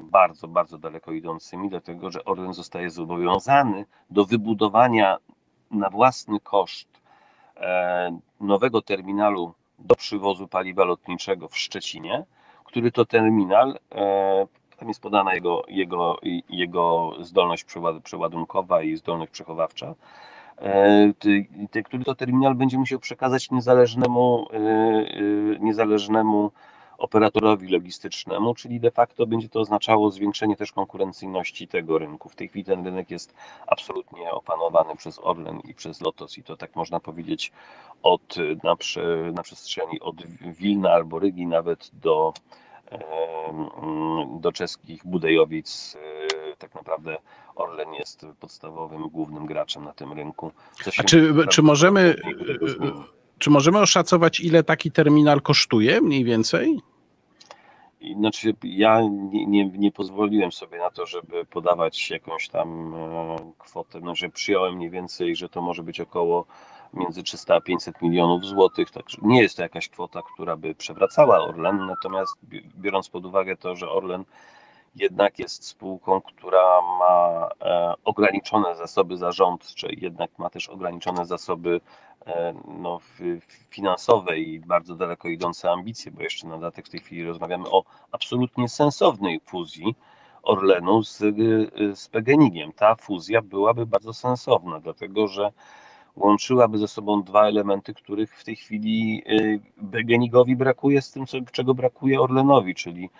bardzo, 0.00 0.48
bardzo 0.48 0.78
daleko 0.78 1.12
idącymi, 1.12 1.68
dlatego 1.68 2.10
że 2.10 2.24
Orlen 2.24 2.54
zostaje 2.54 2.90
zobowiązany 2.90 3.84
do 4.10 4.24
wybudowania 4.24 5.16
na 5.70 5.90
własny 5.90 6.40
koszt 6.40 6.88
nowego 8.40 8.82
terminalu 8.82 9.54
do 9.78 9.94
przywozu 9.94 10.48
paliwa 10.48 10.84
lotniczego 10.84 11.48
w 11.48 11.58
Szczecinie, 11.58 12.24
który 12.64 12.92
to 12.92 13.04
terminal, 13.04 13.78
e, 13.94 14.46
tam 14.76 14.88
jest 14.88 15.00
podana 15.00 15.34
jego, 15.34 15.64
jego, 15.68 16.18
jego 16.48 17.12
zdolność 17.20 17.66
przeładunkowa 18.02 18.82
i 18.82 18.96
zdolność 18.96 19.32
przechowawcza, 19.32 19.94
e, 20.58 21.82
który 21.84 22.04
to 22.04 22.14
terminal 22.14 22.54
będzie 22.54 22.78
musiał 22.78 22.98
przekazać 22.98 23.50
niezależnemu, 23.50 24.46
e, 24.52 25.58
niezależnemu 25.60 26.50
operatorowi 26.98 27.68
logistycznemu, 27.68 28.54
czyli 28.54 28.80
de 28.80 28.90
facto 28.90 29.26
będzie 29.26 29.48
to 29.48 29.60
oznaczało 29.60 30.10
zwiększenie 30.10 30.56
też 30.56 30.72
konkurencyjności 30.72 31.68
tego 31.68 31.98
rynku. 31.98 32.28
W 32.28 32.36
tej 32.36 32.48
chwili 32.48 32.64
ten 32.64 32.84
rynek 32.84 33.10
jest 33.10 33.34
absolutnie 33.66 34.30
opanowany 34.30 34.96
przez 34.96 35.20
Orlen 35.22 35.60
i 35.60 35.74
przez 35.74 36.00
Lotos 36.00 36.38
i 36.38 36.42
to 36.42 36.56
tak 36.56 36.76
można 36.76 37.00
powiedzieć 37.00 37.52
od, 38.02 38.36
na, 38.64 38.76
na 39.32 39.42
przestrzeni 39.42 40.00
od 40.00 40.26
Wilna 40.40 40.90
albo 40.90 41.18
Rygi 41.18 41.46
nawet 41.46 41.90
do, 41.92 42.32
do 44.40 44.52
czeskich 44.52 45.04
Budejowic. 45.04 45.96
Tak 46.58 46.74
naprawdę 46.74 47.16
Orlen 47.54 47.94
jest 47.94 48.26
podstawowym, 48.40 49.08
głównym 49.08 49.46
graczem 49.46 49.84
na 49.84 49.92
tym 49.92 50.12
rynku. 50.12 50.52
A 50.98 51.02
czy, 51.02 51.34
czy 51.50 51.62
możemy 51.62 52.16
czy 53.38 53.50
możemy 53.50 53.78
oszacować, 53.78 54.40
ile 54.40 54.62
taki 54.62 54.90
terminal 54.90 55.40
kosztuje 55.40 56.00
mniej 56.00 56.24
więcej? 56.24 56.80
Znaczy, 58.16 58.54
ja 58.62 59.00
nie, 59.02 59.46
nie, 59.46 59.64
nie, 59.64 59.92
pozwoliłem 59.92 60.52
sobie 60.52 60.78
na 60.78 60.90
to, 60.90 61.06
żeby 61.06 61.44
podawać 61.44 62.10
jakąś 62.10 62.48
tam 62.48 62.94
e, 62.94 63.36
kwotę. 63.58 64.00
Znaczy, 64.00 64.30
przyjąłem 64.30 64.74
mniej 64.74 64.90
więcej, 64.90 65.36
że 65.36 65.48
to 65.48 65.62
może 65.62 65.82
być 65.82 66.00
około 66.00 66.46
między 66.92 67.22
300 67.22 67.54
a 67.54 67.60
500 67.60 68.02
milionów 68.02 68.44
złotych. 68.44 68.90
Także 68.90 69.18
nie 69.22 69.42
jest 69.42 69.56
to 69.56 69.62
jakaś 69.62 69.88
kwota, 69.88 70.22
która 70.34 70.56
by 70.56 70.74
przewracała 70.74 71.38
Orlen, 71.38 71.86
natomiast 71.86 72.36
biorąc 72.76 73.08
pod 73.08 73.26
uwagę 73.26 73.56
to, 73.56 73.76
że 73.76 73.90
Orlen 73.90 74.24
jednak 74.96 75.38
jest 75.38 75.64
spółką, 75.64 76.20
która 76.20 76.82
ma 76.98 77.48
e, 77.60 77.94
ograniczone 78.04 78.76
zasoby 78.76 79.16
zarządcze, 79.16 79.88
jednak 79.90 80.38
ma 80.38 80.50
też 80.50 80.68
ograniczone 80.68 81.26
zasoby 81.26 81.80
e, 82.26 82.54
no, 82.78 83.00
finansowe 83.70 84.38
i 84.38 84.60
bardzo 84.60 84.94
daleko 84.94 85.28
idące 85.28 85.70
ambicje, 85.70 86.12
bo 86.12 86.22
jeszcze 86.22 86.46
na 86.46 86.54
dodatek 86.54 86.86
w 86.86 86.90
tej 86.90 87.00
chwili 87.00 87.24
rozmawiamy 87.24 87.70
o 87.70 87.84
absolutnie 88.12 88.68
sensownej 88.68 89.40
fuzji 89.40 89.94
Orlenu 90.42 91.02
z, 91.02 91.18
z 91.94 92.08
PGNiG-iem. 92.08 92.72
Ta 92.72 92.94
fuzja 92.94 93.42
byłaby 93.42 93.86
bardzo 93.86 94.12
sensowna, 94.12 94.80
dlatego 94.80 95.28
że 95.28 95.52
łączyłaby 96.16 96.78
ze 96.78 96.88
sobą 96.88 97.22
dwa 97.22 97.48
elementy, 97.48 97.94
których 97.94 98.38
w 98.38 98.44
tej 98.44 98.56
chwili 98.56 99.22
e, 99.26 99.86
PGNiG-owi 99.90 100.56
brakuje 100.56 101.02
z 101.02 101.12
tym, 101.12 101.24
czego 101.52 101.74
brakuje 101.74 102.20
Orlenowi, 102.20 102.74
czyli 102.74 103.10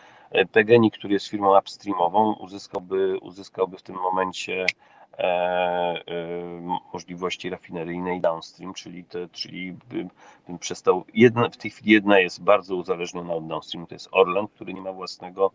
PGNiG, 0.53 0.95
który 0.95 1.15
jest 1.15 1.27
firmą 1.27 1.59
upstreamową, 1.59 2.33
uzyskałby, 2.33 3.19
uzyskałby 3.19 3.79
w 3.79 3.83
tym 3.83 3.97
momencie 3.97 4.67
e, 5.19 5.23
e, 5.23 6.79
możliwości 6.93 7.51
rafineryjnej 7.51 8.21
downstream, 8.21 8.75
czyli, 8.75 9.05
te, 9.05 9.29
czyli 9.29 9.73
bym, 9.73 10.11
bym 10.49 10.59
przestał, 10.59 11.05
jedna, 11.15 11.49
w 11.49 11.57
tej 11.57 11.71
chwili 11.71 11.93
jedna 11.93 12.19
jest 12.19 12.43
bardzo 12.43 12.77
uzależniona 12.77 13.35
od 13.35 13.47
downstream, 13.47 13.87
to 13.87 13.95
jest 13.95 14.09
Orlen, 14.13 14.49
który 14.49 14.75
nie 14.75 14.81
ma 14.81 14.93
własnego, 14.93 15.51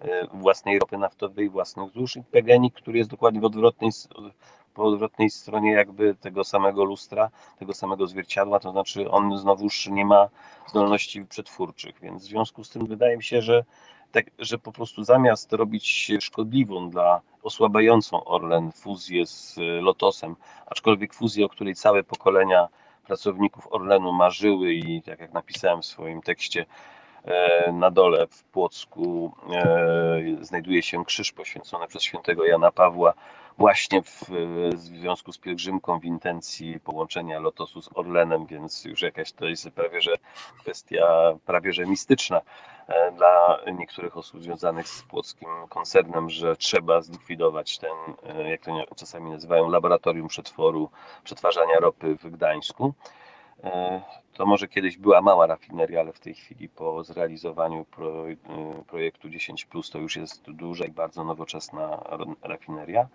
e, 0.00 0.26
własnej 0.34 0.78
ropy 0.78 0.98
naftowej, 0.98 1.50
własnych 1.50 1.90
złóż 1.90 2.16
i 2.16 2.22
PGNiG, 2.22 2.74
który 2.74 2.98
jest 2.98 3.10
dokładnie 3.10 3.40
w 3.40 3.44
odwrotnej, 3.44 3.90
po 4.74 4.84
odwrotnej 4.84 5.30
stronie 5.30 5.72
jakby 5.72 6.14
tego 6.14 6.44
samego 6.44 6.84
lustra, 6.84 7.30
tego 7.58 7.74
samego 7.74 8.06
zwierciadła, 8.06 8.60
to 8.60 8.72
znaczy 8.72 9.10
on 9.10 9.38
znowuż 9.38 9.88
nie 9.88 10.04
ma 10.04 10.28
zdolności 10.68 11.24
przetwórczych, 11.24 12.00
więc 12.00 12.22
w 12.22 12.26
związku 12.26 12.64
z 12.64 12.70
tym 12.70 12.86
wydaje 12.86 13.16
mi 13.16 13.22
się, 13.22 13.42
że 13.42 13.64
tak, 14.12 14.26
że 14.38 14.58
po 14.58 14.72
prostu 14.72 15.04
zamiast 15.04 15.52
robić 15.52 16.12
szkodliwą 16.20 16.90
dla 16.90 17.20
osłabiającą 17.42 18.24
Orlen 18.24 18.72
fuzję 18.72 19.26
z 19.26 19.56
Lotosem, 19.80 20.36
aczkolwiek 20.66 21.14
fuzję, 21.14 21.46
o 21.46 21.48
której 21.48 21.74
całe 21.74 22.04
pokolenia 22.04 22.68
pracowników 23.06 23.72
Orlenu 23.72 24.12
marzyły 24.12 24.72
i 24.72 25.02
tak 25.02 25.20
jak 25.20 25.32
napisałem 25.32 25.82
w 25.82 25.86
swoim 25.86 26.22
tekście, 26.22 26.60
e, 26.60 27.01
na 27.72 27.90
dole 27.90 28.26
w 28.26 28.44
Płocku 28.44 29.32
e, 29.52 30.22
znajduje 30.40 30.82
się 30.82 31.04
krzyż 31.04 31.32
poświęcony 31.32 31.86
przez 31.86 32.02
świętego 32.02 32.44
Jana 32.44 32.72
Pawła 32.72 33.14
właśnie 33.58 34.02
w, 34.02 34.24
w 34.74 34.78
związku 34.78 35.32
z 35.32 35.38
pielgrzymką 35.38 36.00
w 36.00 36.04
intencji 36.04 36.80
połączenia 36.80 37.38
Lotosu 37.38 37.82
z 37.82 37.90
Orlenem, 37.94 38.46
więc 38.46 38.84
już 38.84 39.02
jakaś 39.02 39.32
to 39.32 39.46
jest 39.46 39.70
prawie 39.70 40.00
że 40.00 40.14
kwestia 40.60 41.06
prawie 41.46 41.72
że 41.72 41.86
mistyczna 41.86 42.40
e, 42.88 43.12
dla 43.12 43.58
niektórych 43.74 44.16
osób 44.16 44.42
związanych 44.42 44.88
z 44.88 45.02
płockim 45.02 45.48
koncernem, 45.68 46.30
że 46.30 46.56
trzeba 46.56 47.00
zlikwidować 47.00 47.78
ten, 47.78 47.90
e, 48.26 48.50
jak 48.50 48.88
to 48.88 48.94
czasami 48.94 49.30
nazywają, 49.30 49.68
laboratorium 49.68 50.28
przetworu, 50.28 50.90
przetwarzania 51.24 51.78
ropy 51.80 52.16
w 52.16 52.30
Gdańsku. 52.30 52.94
E, 53.64 54.00
to 54.34 54.46
może 54.46 54.68
kiedyś 54.68 54.98
była 54.98 55.20
mała 55.20 55.46
rafineria, 55.46 56.00
ale 56.00 56.12
w 56.12 56.20
tej 56.20 56.34
chwili 56.34 56.68
po 56.68 57.04
zrealizowaniu 57.04 57.86
projektu 58.86 59.28
10 59.28 59.66
to 59.92 59.98
już 59.98 60.16
jest 60.16 60.50
duża 60.50 60.84
i 60.84 60.90
bardzo 60.90 61.24
nowoczesna 61.24 62.04
rafineria. 62.42 63.08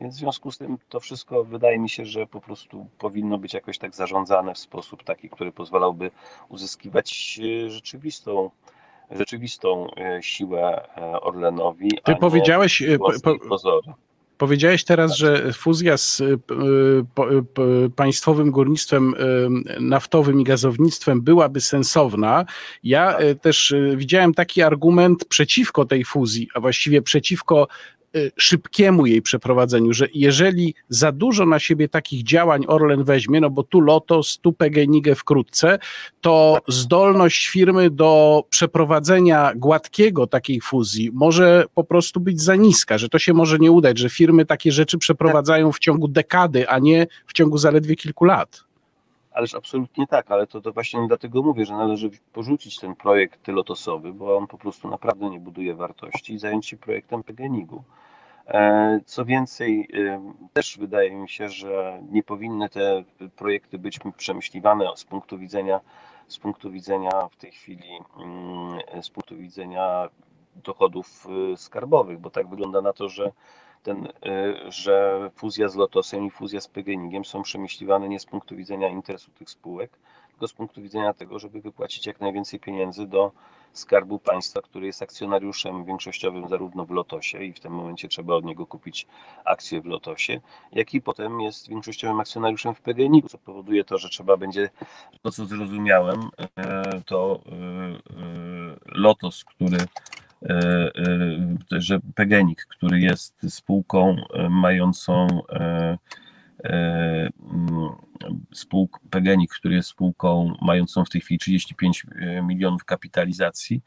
Więc 0.00 0.16
w 0.16 0.18
związku 0.18 0.52
z 0.52 0.58
tym 0.58 0.78
to 0.88 1.00
wszystko 1.00 1.44
wydaje 1.44 1.78
mi 1.78 1.88
się, 1.88 2.04
że 2.04 2.26
po 2.26 2.40
prostu 2.40 2.86
powinno 2.98 3.38
być 3.38 3.54
jakoś 3.54 3.78
tak 3.78 3.94
zarządzane 3.94 4.54
w 4.54 4.58
sposób 4.58 5.04
taki, 5.04 5.30
który 5.30 5.52
pozwalałby 5.52 6.10
uzyskiwać 6.48 7.40
e, 7.66 7.70
rzeczywistą 7.70 8.50
rzeczywistą 9.10 9.86
e, 9.96 10.22
siłę 10.22 10.88
e, 10.96 11.20
Orlenowi. 11.20 11.90
Ty 12.04 12.16
powiedziałeś, 12.16 12.82
po, 12.98 13.38
po, 13.48 13.58
powiedziałeś 14.40 14.84
teraz, 14.84 15.16
że 15.16 15.52
fuzja 15.52 15.96
z 15.96 16.22
państwowym 17.96 18.50
górnictwem 18.50 19.14
naftowym 19.80 20.40
i 20.40 20.44
gazownictwem 20.44 21.20
byłaby 21.20 21.60
sensowna. 21.60 22.44
Ja 22.82 23.18
też 23.40 23.74
widziałem 23.96 24.34
taki 24.34 24.62
argument 24.62 25.24
przeciwko 25.24 25.84
tej 25.84 26.04
fuzji, 26.04 26.48
a 26.54 26.60
właściwie 26.60 27.02
przeciwko 27.02 27.68
Y, 27.99 27.99
szybkiemu 28.36 29.06
jej 29.06 29.22
przeprowadzeniu, 29.22 29.92
że 29.92 30.06
jeżeli 30.14 30.74
za 30.88 31.12
dużo 31.12 31.46
na 31.46 31.58
siebie 31.58 31.88
takich 31.88 32.22
działań 32.22 32.64
Orlen 32.68 33.04
weźmie, 33.04 33.40
no 33.40 33.50
bo 33.50 33.62
tu 33.62 33.80
Lotos, 33.80 34.38
tu 34.42 34.52
PGNiG 34.52 35.14
wkrótce, 35.16 35.78
to 36.20 36.58
zdolność 36.68 37.48
firmy 37.48 37.90
do 37.90 38.42
przeprowadzenia 38.50 39.52
gładkiego 39.56 40.26
takiej 40.26 40.60
fuzji 40.60 41.10
może 41.12 41.64
po 41.74 41.84
prostu 41.84 42.20
być 42.20 42.40
za 42.40 42.56
niska, 42.56 42.98
że 42.98 43.08
to 43.08 43.18
się 43.18 43.34
może 43.34 43.58
nie 43.58 43.70
udać, 43.70 43.98
że 43.98 44.10
firmy 44.10 44.46
takie 44.46 44.72
rzeczy 44.72 44.98
przeprowadzają 44.98 45.72
w 45.72 45.78
ciągu 45.78 46.08
dekady, 46.08 46.68
a 46.68 46.78
nie 46.78 47.06
w 47.26 47.32
ciągu 47.32 47.58
zaledwie 47.58 47.96
kilku 47.96 48.24
lat. 48.24 48.69
Ależ 49.32 49.54
absolutnie 49.54 50.06
tak, 50.06 50.30
ale 50.30 50.46
to, 50.46 50.60
to 50.60 50.72
właśnie 50.72 51.06
dlatego 51.08 51.42
mówię, 51.42 51.66
że 51.66 51.74
należy 51.74 52.10
porzucić 52.32 52.78
ten 52.78 52.96
projekt 52.96 53.48
lotosowy, 53.48 54.12
bo 54.12 54.36
on 54.36 54.46
po 54.46 54.58
prostu 54.58 54.88
naprawdę 54.88 55.30
nie 55.30 55.40
buduje 55.40 55.74
wartości 55.74 56.34
i 56.34 56.38
zająć 56.38 56.66
się 56.66 56.76
projektem 56.76 57.22
PGNiG-u. 57.22 57.84
E, 58.46 59.00
co 59.06 59.24
więcej, 59.24 59.88
też 60.52 60.78
wydaje 60.78 61.10
mi 61.10 61.28
się, 61.28 61.48
że 61.48 62.02
nie 62.10 62.22
powinny 62.22 62.68
te 62.68 63.04
projekty 63.36 63.78
być 63.78 63.98
przemyśliwane 64.16 64.84
z 64.96 65.04
punktu 65.04 65.38
widzenia, 65.38 65.80
z 66.28 66.38
punktu 66.38 66.70
widzenia 66.70 67.10
w 67.30 67.36
tej 67.36 67.52
chwili, 67.52 67.88
mm, 68.16 69.02
z 69.02 69.10
punktu 69.10 69.36
widzenia 69.36 70.08
dochodów 70.56 71.26
y, 71.52 71.56
skarbowych, 71.56 72.18
bo 72.18 72.30
tak 72.30 72.48
wygląda 72.48 72.80
na 72.80 72.92
to, 72.92 73.08
że 73.08 73.32
ten, 73.82 74.06
y, 74.06 74.10
że 74.72 75.30
fuzja 75.34 75.68
z 75.68 75.74
Lotosem 75.74 76.26
i 76.26 76.30
fuzja 76.30 76.60
z 76.60 76.68
PGNiG 76.68 77.26
są 77.26 77.42
przemyśliwane 77.42 78.08
nie 78.08 78.20
z 78.20 78.26
punktu 78.26 78.56
widzenia 78.56 78.88
interesu 78.88 79.30
tych 79.30 79.50
spółek, 79.50 79.98
tylko 80.30 80.48
z 80.48 80.52
punktu 80.52 80.82
widzenia 80.82 81.14
tego, 81.14 81.38
żeby 81.38 81.60
wypłacić 81.60 82.06
jak 82.06 82.20
najwięcej 82.20 82.60
pieniędzy 82.60 83.06
do 83.06 83.32
Skarbu 83.72 84.18
Państwa, 84.18 84.62
który 84.62 84.86
jest 84.86 85.02
akcjonariuszem 85.02 85.84
większościowym 85.84 86.48
zarówno 86.48 86.86
w 86.86 86.90
Lotosie 86.90 87.44
i 87.44 87.52
w 87.52 87.60
tym 87.60 87.72
momencie 87.72 88.08
trzeba 88.08 88.34
od 88.34 88.44
niego 88.44 88.66
kupić 88.66 89.06
akcje 89.44 89.80
w 89.80 89.86
Lotosie, 89.86 90.40
jak 90.72 90.94
i 90.94 91.00
potem 91.00 91.40
jest 91.40 91.68
większościowym 91.68 92.20
akcjonariuszem 92.20 92.74
w 92.74 92.80
PGNiG, 92.80 93.28
co 93.28 93.38
powoduje 93.38 93.84
to, 93.84 93.98
że 93.98 94.08
trzeba 94.08 94.36
będzie, 94.36 94.70
to 95.22 95.30
co 95.30 95.46
zrozumiałem, 95.46 96.20
e, 96.56 97.02
to 97.06 97.40
e, 97.46 97.52
Lotos, 98.86 99.44
który 99.44 99.78
że 101.70 102.00
PGNiG, 102.14 102.66
który 102.68 103.00
jest 103.00 103.46
spółką 103.48 104.16
mającą 104.50 105.26
spółk 108.52 109.00
PGNiG, 109.10 109.50
który 109.50 109.74
jest 109.74 109.88
spółką 109.88 110.54
mającą 110.62 111.04
w 111.04 111.10
tej 111.10 111.20
chwili 111.20 111.38
35 111.38 112.06
milionów 112.42 112.84
kapitalizacji, 112.84 113.82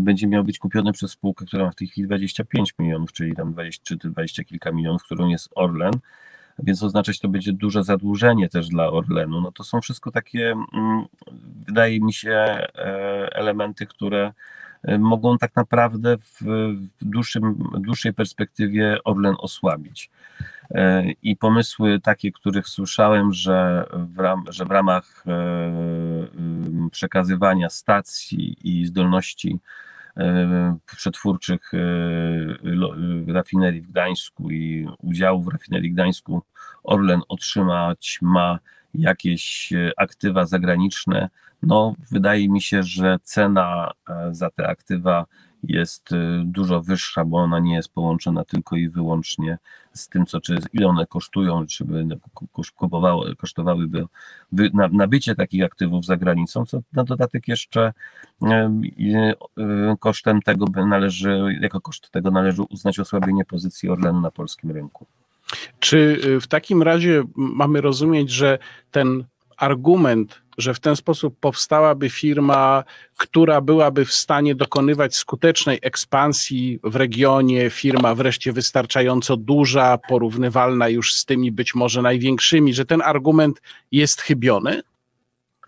będzie 0.00 0.26
miał 0.26 0.44
być 0.44 0.58
kupiony 0.58 0.92
przez 0.92 1.10
spółkę, 1.10 1.44
która 1.46 1.64
ma 1.64 1.70
w 1.70 1.74
tej 1.74 1.88
chwili 1.88 2.06
25 2.06 2.74
milionów, 2.78 3.12
czyli 3.12 3.36
tam 3.36 3.52
20 3.52 3.96
czy 3.96 4.08
20 4.08 4.44
kilka 4.44 4.72
milionów, 4.72 5.02
którą 5.02 5.28
jest 5.28 5.48
Orlen, 5.54 5.92
więc 6.58 6.82
oznaczać 6.82 7.18
to 7.18 7.28
będzie 7.28 7.52
duże 7.52 7.84
zadłużenie 7.84 8.48
też 8.48 8.68
dla 8.68 8.90
Orlenu. 8.90 9.40
No 9.40 9.52
to 9.52 9.64
są 9.64 9.80
wszystko 9.80 10.10
takie, 10.10 10.50
mm, 10.50 11.04
wydaje 11.66 12.00
mi 12.00 12.12
się, 12.12 12.30
e, 12.30 12.68
elementy, 13.32 13.86
które 13.86 14.26
e, 14.26 14.32
mogą 14.98 15.38
tak 15.38 15.56
naprawdę 15.56 16.16
w 16.18 16.40
dłuższym, 17.00 17.70
dłuższej 17.78 18.14
perspektywie 18.14 18.98
Orlen 19.04 19.34
osłabić. 19.38 20.10
E, 20.70 21.10
I 21.22 21.36
pomysły 21.36 22.00
takie, 22.00 22.32
których 22.32 22.68
słyszałem, 22.68 23.32
że 23.32 23.86
w, 23.92 24.18
ram, 24.18 24.44
że 24.48 24.64
w 24.64 24.70
ramach 24.70 25.24
przekazywania 26.90 27.70
stacji 27.70 28.56
i 28.64 28.86
zdolności 28.86 29.58
przetwórczych 30.86 31.72
rafinerii 33.26 33.80
w 33.80 33.90
Gdańsku 33.90 34.50
i 34.50 34.88
udziału 34.98 35.42
w 35.42 35.48
rafinerii 35.48 35.90
w 35.90 35.94
Gdańsku 35.94 36.42
Orlen 36.84 37.20
otrzymać 37.28 38.18
ma 38.22 38.58
jakieś 38.94 39.72
e, 39.72 39.92
aktywa 39.96 40.46
zagraniczne, 40.46 41.28
no 41.62 41.94
wydaje 42.10 42.48
mi 42.48 42.62
się, 42.62 42.82
że 42.82 43.18
cena 43.22 43.90
e, 44.08 44.34
za 44.34 44.50
te 44.50 44.68
aktywa 44.68 45.26
jest 45.62 46.12
y, 46.12 46.42
dużo 46.44 46.82
wyższa, 46.82 47.24
bo 47.24 47.36
ona 47.38 47.58
nie 47.58 47.74
jest 47.74 47.92
połączona 47.92 48.44
tylko 48.44 48.76
i 48.76 48.88
wyłącznie 48.88 49.58
z 49.92 50.08
tym, 50.08 50.26
co, 50.26 50.40
czy 50.40 50.58
ile 50.72 50.86
one 50.86 51.06
kosztują, 51.06 51.66
czy 51.66 51.84
by 51.84 52.06
kupowały, 52.76 53.36
kosztowałyby 53.36 54.06
nabycie 54.92 55.34
takich 55.34 55.64
aktywów 55.64 56.04
za 56.04 56.16
granicą, 56.16 56.66
co 56.66 56.80
na 56.92 57.04
dodatek 57.04 57.48
jeszcze 57.48 57.92
kosztem 60.00 60.42
tego 60.42 60.66
należy, 60.86 61.58
jako 61.60 61.80
koszt 61.80 62.10
tego 62.10 62.30
należy 62.30 62.62
uznać 62.62 62.98
osłabienie 62.98 63.44
pozycji 63.44 63.88
Orlenu 63.88 64.20
na 64.20 64.30
polskim 64.30 64.70
rynku. 64.70 65.06
Czy 65.80 66.20
y, 66.24 66.40
w 66.40 66.46
takim 66.46 66.82
razie 66.82 67.22
mamy 67.36 67.80
rozumieć, 67.80 68.30
że 68.30 68.58
ten 68.90 69.24
argument 69.56 70.42
że 70.58 70.74
w 70.74 70.80
ten 70.80 70.96
sposób 70.96 71.40
powstałaby 71.40 72.10
firma, 72.10 72.84
która 73.16 73.60
byłaby 73.60 74.04
w 74.04 74.12
stanie 74.12 74.54
dokonywać 74.54 75.16
skutecznej 75.16 75.78
ekspansji 75.82 76.80
w 76.84 76.96
regionie, 76.96 77.70
firma 77.70 78.14
wreszcie 78.14 78.52
wystarczająco 78.52 79.36
duża, 79.36 79.98
porównywalna 80.08 80.88
już 80.88 81.14
z 81.14 81.24
tymi 81.24 81.52
być 81.52 81.74
może 81.74 82.02
największymi, 82.02 82.74
że 82.74 82.84
ten 82.84 83.02
argument 83.02 83.62
jest 83.92 84.20
chybiony? 84.20 84.82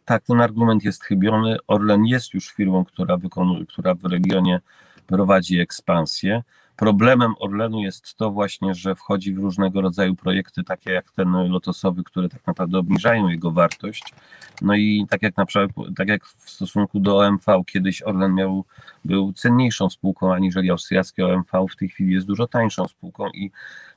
Tak, 0.05 0.25
ten 0.25 0.41
argument 0.41 0.85
jest 0.85 1.05
chybiony. 1.05 1.57
Orlen 1.67 2.07
jest 2.07 2.35
już 2.35 2.49
firmą, 2.49 2.85
która, 2.85 3.17
wykonuje, 3.17 3.67
która 3.67 3.95
w 3.95 4.05
regionie 4.05 4.61
prowadzi 5.07 5.61
ekspansję. 5.61 6.43
Problemem 6.81 7.35
Orlenu 7.39 7.81
jest 7.81 8.15
to 8.15 8.31
właśnie, 8.31 8.75
że 8.75 8.95
wchodzi 8.95 9.35
w 9.35 9.39
różnego 9.39 9.81
rodzaju 9.81 10.15
projekty, 10.15 10.65
takie 10.65 10.93
jak 10.93 11.11
ten 11.13 11.33
lotosowy, 11.33 12.05
które 12.05 12.29
tak 12.29 12.47
naprawdę 12.47 12.79
obniżają 12.79 13.29
jego 13.29 13.51
wartość. 13.51 14.05
No 14.63 14.75
i 14.75 15.07
tak 15.11 15.23
jak 15.23 15.37
na 15.37 15.47
przykład, 15.47 15.71
tak 15.97 16.09
jak 16.09 16.27
w 16.27 16.51
stosunku 16.51 17.01
do 17.01 17.19
OMV, 17.19 17.63
kiedyś 17.67 18.03
Orlen 18.03 18.35
miał, 18.35 18.65
był 19.05 19.33
cenniejszą 19.33 19.91
spółką 19.91 20.35
aniżeli 20.35 20.71
austriackie 20.71 21.27
OMV, 21.27 21.67
w 21.71 21.77
tej 21.77 21.89
chwili 21.89 22.15
jest 22.15 22.27
dużo 22.27 22.47
tańszą 22.47 22.89
spółką 22.89 23.29
i 23.35 23.51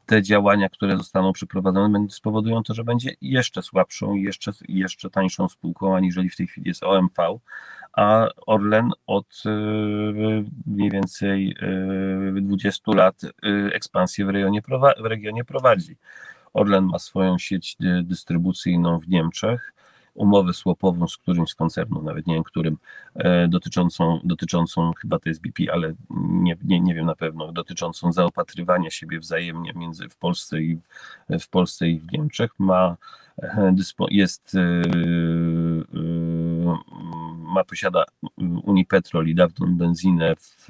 te 0.05 0.21
działania, 0.21 0.69
które 0.69 0.97
zostaną 0.97 1.33
przeprowadzone, 1.33 2.07
spowodują 2.09 2.63
to, 2.63 2.73
że 2.73 2.83
będzie 2.83 3.15
jeszcze 3.21 3.61
słabszą 3.61 4.15
jeszcze, 4.15 4.51
jeszcze 4.67 5.09
tańszą 5.09 5.47
spółką 5.47 5.95
aniżeli 5.95 6.29
w 6.29 6.35
tej 6.35 6.47
chwili 6.47 6.67
jest 6.67 6.83
OMV 6.83 7.39
a 7.93 8.27
Orlen 8.45 8.91
od 9.07 9.43
y, 9.45 10.45
mniej 10.65 10.91
więcej 10.91 11.55
20 12.41 12.91
y, 12.91 12.95
lat 12.95 13.23
y, 13.23 13.29
ekspansję 13.73 14.25
w, 14.25 14.29
rejonie, 14.29 14.61
w 15.01 15.05
regionie 15.05 15.45
prowadzi. 15.45 15.95
Orlen 16.53 16.83
ma 16.83 16.99
swoją 16.99 17.37
sieć 17.37 17.77
dystrybucyjną 18.03 18.99
w 18.99 19.07
Niemczech, 19.07 19.72
umowę 20.13 20.53
słopową 20.53 21.07
z 21.07 21.17
którymś 21.17 21.49
z 21.49 21.55
koncernów, 21.55 22.03
nawet 22.03 22.27
nie 22.27 22.33
wiem 22.33 22.43
którym, 22.43 22.77
e, 23.15 23.47
dotyczącą, 23.47 24.19
dotyczącą 24.23 24.91
chyba 25.01 25.19
to 25.19 25.29
jest 25.29 25.41
BP, 25.41 25.73
ale 25.73 25.93
nie, 26.29 26.57
nie, 26.63 26.79
nie 26.81 26.93
wiem 26.93 27.05
na 27.05 27.15
pewno, 27.15 27.51
dotyczącą 27.51 28.11
zaopatrywania 28.11 28.89
siebie 28.89 29.19
wzajemnie 29.19 29.73
między 29.75 30.09
w 30.09 30.17
Polsce 30.17 30.61
i 30.61 30.79
w 31.29 31.47
Polsce 31.49 31.87
i 31.87 31.99
w 31.99 32.11
Niemczech, 32.11 32.51
ma 32.59 32.97
e, 33.41 33.75
jest 34.09 34.55
e, 34.55 34.81
ma 37.37 37.63
posiada 37.63 38.05
Unipetrol 38.63 39.27
i 39.27 39.35
dawną 39.35 39.75
benzynę 39.75 40.35
w, 40.35 40.67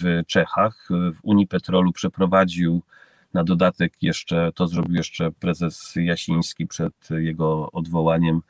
w 0.00 0.26
Czechach. 0.26 0.88
W 0.90 1.18
Unipetrolu 1.22 1.92
przeprowadził 1.92 2.82
na 3.34 3.44
dodatek 3.44 3.92
jeszcze, 4.02 4.52
to 4.54 4.66
zrobił 4.66 4.94
jeszcze 4.94 5.32
prezes 5.32 5.94
Jasiński 5.96 6.66
przed 6.66 6.94
jego 7.10 7.72
odwołaniem, 7.72 8.42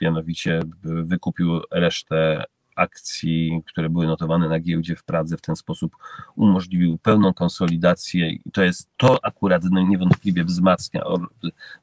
mianowicie 0.00 0.60
wykupił 0.82 1.60
resztę 1.70 2.44
akcji, 2.76 3.62
które 3.66 3.88
były 3.88 4.06
notowane 4.06 4.48
na 4.48 4.60
giełdzie 4.60 4.96
w 4.96 5.04
Pradze, 5.04 5.36
w 5.36 5.40
ten 5.40 5.56
sposób 5.56 5.96
umożliwił 6.36 6.98
pełną 6.98 7.34
konsolidację 7.34 8.30
i 8.30 8.50
to 8.52 8.62
jest, 8.62 8.90
to 8.96 9.24
akurat 9.24 9.62
niewątpliwie 9.64 10.44
wzmacnia, 10.44 11.04
or, 11.04 11.28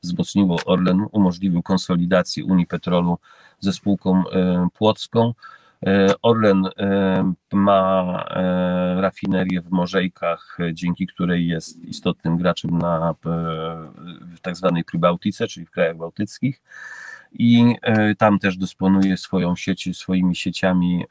wzmocniło 0.04 0.60
Orlen, 0.66 1.06
umożliwił 1.12 1.62
konsolidację 1.64 2.46
Unii 2.46 2.68
Petrolu 2.68 3.18
ze 3.60 3.74
spółką 3.74 4.24
płocką. 4.74 5.34
E, 5.86 6.14
Orlen 6.22 6.66
e, 6.78 7.34
ma 7.54 8.26
rafinerię 9.02 9.62
w 9.62 9.72
Morzejkach, 9.72 10.58
dzięki 10.74 11.08
której 11.08 11.48
jest 11.48 11.80
istotnym 11.80 12.38
graczem 12.38 12.78
na 12.78 13.16
w 14.36 14.40
tak 14.42 14.56
zwanej 14.56 14.84
Pribałtyce, 14.84 15.48
czyli 15.48 15.66
w 15.66 15.72
krajach 15.72 15.98
bałtyckich 15.98 16.62
i 17.34 17.76
tam 18.18 18.40
też 18.40 18.58
dysponuje 18.58 19.18
swoją 19.18 19.56
sieci, 19.56 19.94
swoimi 19.94 20.36
sieciami 20.36 21.06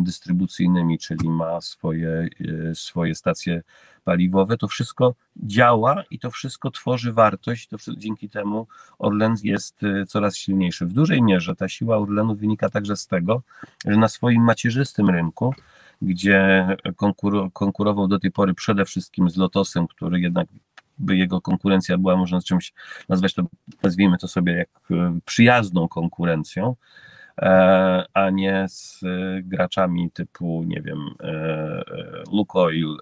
dystrybucyjnymi, 0.00 0.98
czyli 0.98 1.28
ma 1.28 1.60
swoje, 1.60 2.28
swoje 2.74 3.14
stacje 3.14 3.62
paliwowe, 4.04 4.56
to 4.56 4.68
wszystko 4.68 5.14
działa 5.36 6.02
i 6.10 6.18
to 6.18 6.30
wszystko 6.30 6.70
tworzy 6.70 7.12
wartość, 7.12 7.68
to 7.68 7.76
dzięki 7.96 8.28
temu 8.28 8.66
Orlen 8.98 9.34
jest 9.42 9.80
coraz 10.08 10.36
silniejszy. 10.36 10.86
W 10.86 10.92
dużej 10.92 11.22
mierze 11.22 11.56
ta 11.56 11.68
siła 11.68 11.98
Orlenu 11.98 12.34
wynika 12.34 12.70
także 12.70 12.96
z 12.96 13.06
tego, 13.06 13.42
że 13.86 13.96
na 13.96 14.08
swoim 14.08 14.42
macierzystym 14.42 15.10
rynku, 15.10 15.54
gdzie 16.02 16.66
konkurował 17.52 18.08
do 18.08 18.18
tej 18.18 18.30
pory 18.30 18.54
przede 18.54 18.84
wszystkim 18.84 19.30
z 19.30 19.36
Lotosem, 19.36 19.86
który 19.86 20.20
jednak 20.20 20.48
by 21.00 21.16
jego 21.16 21.40
konkurencja 21.40 21.98
była, 21.98 22.16
można 22.16 22.40
czymś 22.40 22.72
nazwać 23.08 23.34
to, 23.34 23.42
nazwijmy 23.82 24.18
to 24.18 24.28
sobie 24.28 24.52
jak 24.52 24.68
y, 24.90 25.20
przyjazną 25.24 25.88
konkurencją, 25.88 26.76
E, 27.42 28.04
a 28.14 28.30
nie 28.30 28.66
z 28.68 29.02
e, 29.02 29.42
graczami 29.42 30.10
typu, 30.10 30.64
nie 30.66 30.82
wiem, 30.82 30.98
e, 31.20 31.82
Lukoil, 32.32 32.96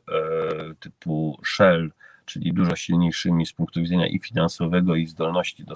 typu 0.80 1.40
Shell, 1.44 1.92
czyli 2.28 2.52
dużo 2.52 2.76
silniejszymi 2.76 3.46
z 3.46 3.52
punktu 3.52 3.80
widzenia 3.80 4.06
i 4.06 4.18
finansowego, 4.18 4.94
i 4.94 5.06
zdolności, 5.06 5.64
do, 5.64 5.74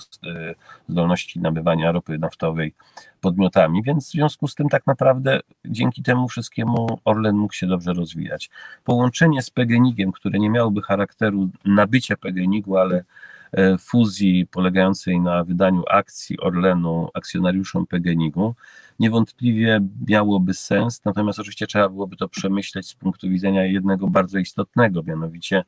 zdolności 0.89 1.41
nabywania 1.41 1.93
ropy 1.93 2.19
naftowej 2.19 2.75
podmiotami, 3.21 3.83
więc 3.83 4.09
w 4.09 4.11
związku 4.11 4.49
z 4.49 4.55
tym 4.55 4.69
tak 4.69 4.87
naprawdę 4.87 5.41
dzięki 5.65 6.03
temu 6.03 6.29
wszystkiemu 6.29 6.99
Orlen 7.05 7.37
mógł 7.37 7.55
się 7.55 7.67
dobrze 7.67 7.93
rozwijać. 7.93 8.51
Połączenie 8.85 9.43
z 9.43 9.51
PGNiG-iem, 9.51 10.13
które 10.13 10.39
nie 10.39 10.51
miałoby 10.51 10.83
charakteru 10.83 11.49
nabycia 11.65 12.17
PGNiG-u, 12.17 12.77
ale 12.77 13.05
E, 13.53 13.79
fuzji 13.79 14.47
polegającej 14.47 15.21
na 15.21 15.45
wydaniu 15.45 15.83
akcji 15.91 16.41
Orlenu 16.41 17.09
akcjonariuszom 17.15 17.87
PGNiG-u 17.87 18.55
niewątpliwie 19.01 19.81
miałoby 20.09 20.55
sens, 20.55 21.05
natomiast 21.05 21.39
oczywiście 21.39 21.67
trzeba 21.67 21.89
byłoby 21.89 22.17
to 22.17 22.29
przemyśleć 22.29 22.87
z 22.89 22.95
punktu 22.95 23.29
widzenia 23.29 23.65
jednego 23.65 24.09
bardzo 24.09 24.39
istotnego, 24.39 25.03
mianowicie 25.03 25.65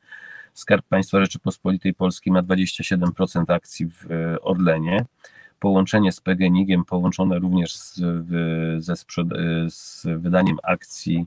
Skarb 0.55 0.85
Państwa 0.85 1.21
Rzeczypospolitej 1.21 1.93
Polskiej 1.93 2.33
ma 2.33 2.43
27% 2.43 3.53
akcji 3.53 3.89
w 3.89 4.11
e, 4.11 4.41
Orlenie. 4.41 5.05
Połączenie 5.59 6.11
z 6.11 6.21
PGNiG-iem, 6.21 6.85
połączone 6.85 7.39
również 7.39 7.75
z, 7.75 7.95
ze 8.77 8.93
sprzed- 8.93 9.69
z 9.69 10.07
wydaniem 10.19 10.57
akcji 10.63 11.25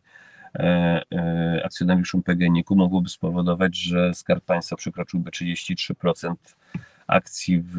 E, 0.54 1.02
e, 1.12 1.62
akcjonariuszom 1.64 2.22
PGNiG-u 2.22 2.76
mogłoby 2.76 3.08
spowodować, 3.08 3.76
że 3.76 4.14
Skarb 4.14 4.44
Państwa 4.44 4.76
przekroczyłby 4.76 5.30
33% 5.30 6.34
akcji 7.08 7.60
w 7.60 7.78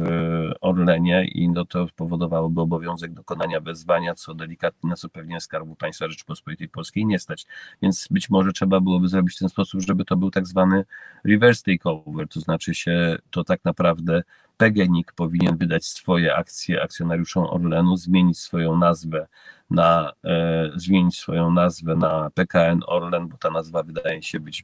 Orlenie 0.61 1.25
i 1.27 1.49
no 1.49 1.65
to 1.65 1.87
spowodowałoby 1.87 2.61
obowiązek 2.61 3.13
dokonania 3.13 3.59
wezwania, 3.59 4.15
co 4.15 4.33
delikatnie 4.33 4.89
nas 4.89 5.07
pewnie 5.13 5.41
Skarbu 5.41 5.75
Państwa 5.75 6.09
Rzeczypospolitej 6.09 6.69
Polskiej 6.69 7.05
nie 7.05 7.19
stać. 7.19 7.45
Więc 7.81 8.07
być 8.11 8.29
może 8.29 8.51
trzeba 8.51 8.79
byłoby 8.79 9.07
zrobić 9.07 9.35
w 9.35 9.39
ten 9.39 9.49
sposób, 9.49 9.81
żeby 9.81 10.05
to 10.05 10.15
był 10.15 10.31
tak 10.31 10.47
zwany 10.47 10.85
reverse 11.23 11.63
takeover, 11.63 12.27
to 12.27 12.39
znaczy 12.39 12.73
się 12.73 13.17
to 13.31 13.43
tak 13.43 13.65
naprawdę 13.65 14.23
PGNiG 14.57 15.13
powinien 15.13 15.57
wydać 15.57 15.85
swoje 15.85 16.35
akcje 16.35 16.81
akcjonariuszom 16.83 17.43
Orlenu, 17.43 17.97
zmienić 17.97 18.39
swoją 18.39 18.77
nazwę 18.77 19.27
na, 19.69 20.11
e, 20.23 20.71
zmienić 20.75 21.17
swoją 21.17 21.51
nazwę 21.51 21.95
na 21.95 22.29
PKN 22.29 22.79
Orlen, 22.87 23.27
bo 23.27 23.37
ta 23.37 23.49
nazwa 23.49 23.83
wydaje 23.83 24.23
się 24.23 24.39
być 24.39 24.63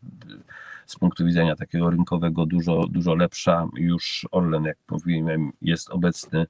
z 0.85 0.95
punktu 0.95 1.25
widzenia 1.25 1.55
takiego 1.55 1.89
rynkowego 1.89 2.45
dużo, 2.45 2.87
dużo 2.87 3.15
lepsza. 3.15 3.67
Już 3.75 4.27
Orlen, 4.31 4.63
jak 4.63 4.77
mówiłem, 4.91 5.51
jest 5.61 5.89
obecny 5.89 6.45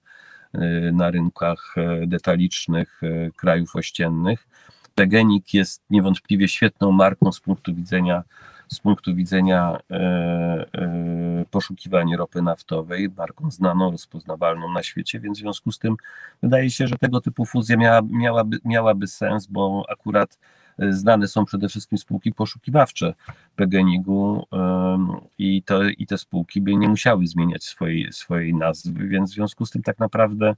e, 0.53 0.59
na 0.91 1.11
rynkach 1.11 1.75
e, 1.77 2.07
detalicznych 2.07 3.01
e, 3.03 3.31
krajów 3.31 3.75
ościennych. 3.75 4.47
PGNiG 4.95 5.53
jest 5.53 5.83
niewątpliwie 5.89 6.47
świetną 6.47 6.91
marką 6.91 7.31
z 7.31 7.39
punktu 7.39 7.75
widzenia 7.75 8.23
z 8.67 8.79
punktu 8.79 9.15
widzenia 9.15 9.77
poszukiwania 11.51 12.17
ropy 12.17 12.41
naftowej, 12.41 13.09
marką 13.17 13.51
znaną, 13.51 13.91
rozpoznawalną 13.91 14.73
na 14.73 14.83
świecie, 14.83 15.19
więc 15.19 15.37
w 15.37 15.41
związku 15.41 15.71
z 15.71 15.79
tym 15.79 15.95
wydaje 16.43 16.69
się, 16.69 16.87
że 16.87 16.95
tego 16.97 17.21
typu 17.21 17.45
fuzja 17.45 17.77
miała, 17.77 18.01
miałaby, 18.09 18.59
miałaby 18.65 19.07
sens, 19.07 19.47
bo 19.47 19.83
akurat 19.89 20.37
znane 20.89 21.27
są 21.27 21.45
przede 21.45 21.69
wszystkim 21.69 21.97
spółki 21.97 22.33
poszukiwawcze 22.33 23.13
PGNiG-u 23.55 24.47
i, 25.37 25.63
to, 25.63 25.83
i 25.83 26.07
te 26.07 26.17
spółki 26.17 26.61
by 26.61 26.75
nie 26.75 26.89
musiały 26.89 27.27
zmieniać 27.27 27.63
swojej, 27.63 28.13
swojej 28.13 28.53
nazwy, 28.53 29.07
więc 29.07 29.31
w 29.31 29.33
związku 29.33 29.65
z 29.65 29.71
tym 29.71 29.83
tak 29.83 29.99
naprawdę 29.99 30.55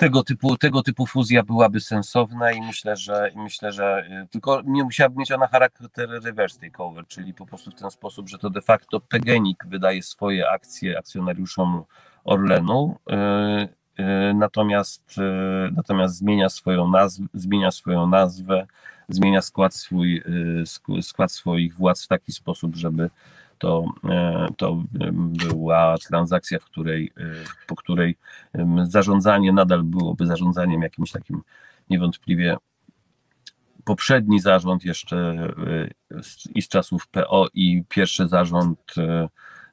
tego 0.00 0.22
typu, 0.22 0.56
tego 0.56 0.82
typu 0.82 1.06
fuzja 1.06 1.42
byłaby 1.42 1.80
sensowna 1.80 2.52
i 2.52 2.60
myślę, 2.60 2.96
że 2.96 3.30
myślę, 3.36 3.72
że 3.72 4.06
y, 4.24 4.28
tylko 4.28 4.62
nie 4.64 4.84
musiałaby 4.84 5.18
mieć 5.18 5.32
ona 5.32 5.46
charakter 5.46 5.88
reverse 6.24 6.60
takeover, 6.60 7.06
czyli 7.06 7.34
po 7.34 7.46
prostu 7.46 7.70
w 7.70 7.74
ten 7.74 7.90
sposób, 7.90 8.28
że 8.28 8.38
to 8.38 8.50
de 8.50 8.60
facto 8.60 9.00
PGNiG 9.00 9.64
wydaje 9.66 10.02
swoje 10.02 10.50
akcje 10.50 10.98
akcjonariuszom 10.98 11.84
Orlenu, 12.24 12.96
y, 13.10 13.79
natomiast, 14.34 15.16
natomiast 15.72 16.16
zmienia 16.16 16.48
swoją 16.48 16.88
nazwę, 16.88 17.26
zmienia 17.34 17.70
swoją 17.70 18.06
nazwę, 18.06 18.66
zmienia 19.08 19.42
skład 19.42 19.74
swój, 19.74 20.22
skład 21.00 21.32
swoich 21.32 21.74
władz 21.74 22.04
w 22.04 22.08
taki 22.08 22.32
sposób, 22.32 22.76
żeby 22.76 23.10
to, 23.60 23.84
e, 24.08 24.48
to 24.56 24.82
była 25.48 25.96
transakcja, 26.08 26.58
w 26.58 26.64
której, 26.64 27.12
e, 27.16 27.22
po 27.66 27.76
której 27.76 28.16
zarządzanie 28.82 29.52
nadal 29.52 29.82
byłoby 29.82 30.26
zarządzaniem 30.26 30.82
jakimś 30.82 31.12
takim 31.12 31.42
niewątpliwie 31.90 32.56
poprzedni 33.84 34.40
zarząd 34.40 34.84
jeszcze 34.84 35.16
e, 35.16 36.20
i 36.54 36.62
z 36.62 36.68
czasów 36.68 37.08
PO 37.08 37.48
i 37.54 37.84
pierwszy 37.88 38.28
zarząd 38.28 38.94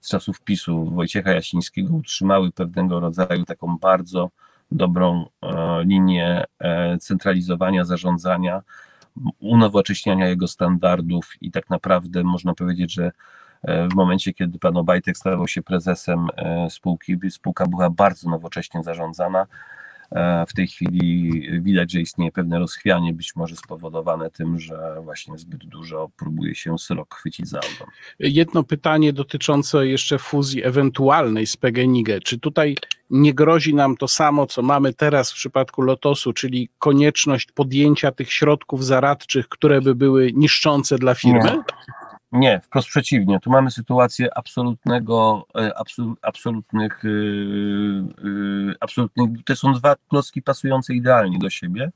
z 0.08 0.10
czasów 0.10 0.42
PiSu 0.42 0.86
Wojciecha 0.86 1.32
Jasińskiego 1.32 1.94
utrzymały 1.96 2.52
pewnego 2.52 3.00
rodzaju 3.00 3.46
taką 3.46 3.78
bardzo 3.78 4.30
dobrą 4.72 5.26
linię 5.84 6.46
centralizowania 7.00 7.86
zarządzania, 7.86 8.62
unowocześniania 9.40 10.28
jego 10.28 10.48
standardów 10.48 11.34
i 11.42 11.52
tak 11.52 11.70
naprawdę 11.70 12.24
można 12.24 12.54
powiedzieć, 12.54 12.94
że 12.94 13.12
w 13.64 13.96
momencie, 13.96 14.34
kiedy 14.34 14.60
pan 14.60 14.78
Obajtek 14.78 15.18
stawał 15.18 15.48
się 15.48 15.62
prezesem 15.62 16.28
e, 16.36 16.70
spółki, 16.70 17.18
spółka 17.30 17.66
była 17.66 17.90
bardzo 17.90 18.30
nowocześnie 18.30 18.84
zarządzana. 18.84 19.48
E, 20.12 20.46
w 20.46 20.54
tej 20.54 20.68
chwili 20.68 21.42
widać, 21.62 21.92
że 21.92 22.00
istnieje 22.00 22.32
pewne 22.32 22.60
rozchwianie, 22.60 23.14
być 23.14 23.36
może 23.36 23.56
spowodowane 23.56 24.32
tym, 24.32 24.60
że 24.60 24.96
właśnie 25.04 25.38
zbyt 25.38 25.66
dużo 25.66 26.10
próbuje 26.18 26.56
się 26.56 26.78
srok 26.78 27.16
chwycić 27.16 27.48
za 27.48 27.60
ogon. 27.60 27.88
Jedno 28.20 28.64
pytanie 28.64 29.14
dotyczące 29.14 29.88
jeszcze 29.88 30.20
fuzji 30.20 30.64
ewentualnej 30.64 31.48
z 31.48 31.58
PGNiG. 31.58 32.10
Czy 32.24 32.40
tutaj 32.40 32.76
nie 33.10 33.34
grozi 33.34 33.76
nam 33.76 33.98
to 33.98 34.08
samo, 34.08 34.48
co 34.48 34.62
mamy 34.62 34.94
teraz 34.94 35.32
w 35.32 35.36
przypadku 35.36 35.82
Lotosu, 35.82 36.34
czyli 36.34 36.70
konieczność 36.80 37.52
podjęcia 37.52 38.12
tych 38.12 38.34
środków 38.34 38.86
zaradczych, 38.86 39.50
które 39.50 39.82
by 39.82 39.96
były 39.96 40.32
niszczące 40.34 40.98
dla 40.98 41.16
firmy? 41.16 41.44
Nie. 41.44 41.64
Nie, 42.32 42.60
wprost 42.60 42.88
przeciwnie. 42.88 43.40
Tu 43.40 43.50
mamy 43.50 43.72
sytuację 43.72 44.38
absolutnego, 44.38 45.48
e, 45.56 45.72
absolutnych, 46.22 47.06
e, 47.06 47.10
e, 47.10 48.76
absolutnych, 48.80 49.30
to 49.46 49.56
są 49.56 49.74
dwa 49.74 49.96
klocki 50.08 50.42
pasujące 50.42 50.94
idealnie 50.94 51.40
do 51.40 51.50
siebie. 51.50 51.92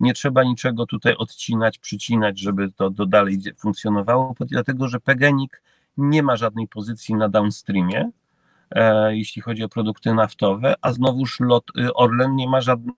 Nie 0.00 0.14
trzeba 0.14 0.42
niczego 0.44 0.86
tutaj 0.86 1.14
odcinać, 1.16 1.78
przycinać, 1.78 2.38
żeby 2.40 2.72
to, 2.72 2.90
to 2.90 3.06
dalej 3.06 3.38
funkcjonowało, 3.58 4.34
dlatego 4.40 4.88
że 4.88 5.00
PGNiG 5.00 5.62
nie 5.96 6.22
ma 6.22 6.36
żadnej 6.36 6.68
pozycji 6.68 7.14
na 7.14 7.28
downstreamie, 7.28 8.10
jeśli 9.08 9.42
chodzi 9.42 9.64
o 9.64 9.68
produkty 9.68 10.14
naftowe, 10.14 10.74
a 10.82 10.92
znowuż 10.92 11.40
lot, 11.40 11.64
Orlen 11.94 12.36
nie 12.36 12.48
ma 12.48 12.60
żadnej, 12.60 12.94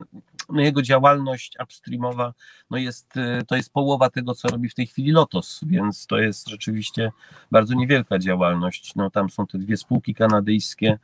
no 0.53 0.61
jego 0.61 0.83
działalność 0.83 1.57
upstreamowa 1.63 2.35
no 2.71 2.79
jest, 2.79 3.17
y, 3.17 3.43
to 3.47 3.57
jest 3.57 3.73
połowa 3.73 4.11
tego, 4.11 4.35
co 4.35 4.49
robi 4.49 4.69
w 4.69 4.75
tej 4.75 4.87
chwili 4.87 5.13
Lotos, 5.13 5.61
więc 5.67 6.07
to 6.07 6.19
jest 6.19 6.49
rzeczywiście 6.49 7.13
bardzo 7.51 7.75
niewielka 7.75 8.19
działalność. 8.19 8.95
No, 8.95 9.11
tam 9.11 9.31
są 9.31 9.47
te 9.47 9.59
dwie 9.59 9.77
spółki 9.77 10.15
kanadyjskie, 10.15 10.99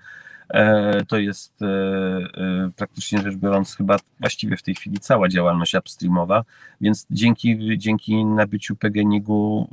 e, 0.49 1.05
to 1.05 1.19
jest 1.19 1.63
e, 1.63 1.67
e, 1.67 2.71
praktycznie 2.77 3.19
rzecz 3.19 3.37
biorąc 3.37 3.77
chyba 3.77 3.97
właściwie 4.21 4.57
w 4.57 4.63
tej 4.63 4.75
chwili 4.75 4.99
cała 4.99 5.29
działalność 5.29 5.75
upstreamowa, 5.75 6.45
więc 6.81 7.07
dzięki, 7.11 7.79
dzięki 7.79 8.25
nabyciu 8.25 8.77
PGNiG-u 8.77 9.69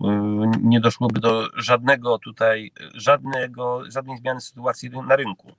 nie 0.62 0.80
doszłoby 0.80 1.20
do 1.20 1.48
żadnego 1.56 2.20
tutaj, 2.20 2.72
żadnego, 2.94 3.92
żadnej 3.92 4.18
zmiany 4.18 4.42
sytuacji 4.42 4.90
na 4.90 5.16
rynku 5.16 5.52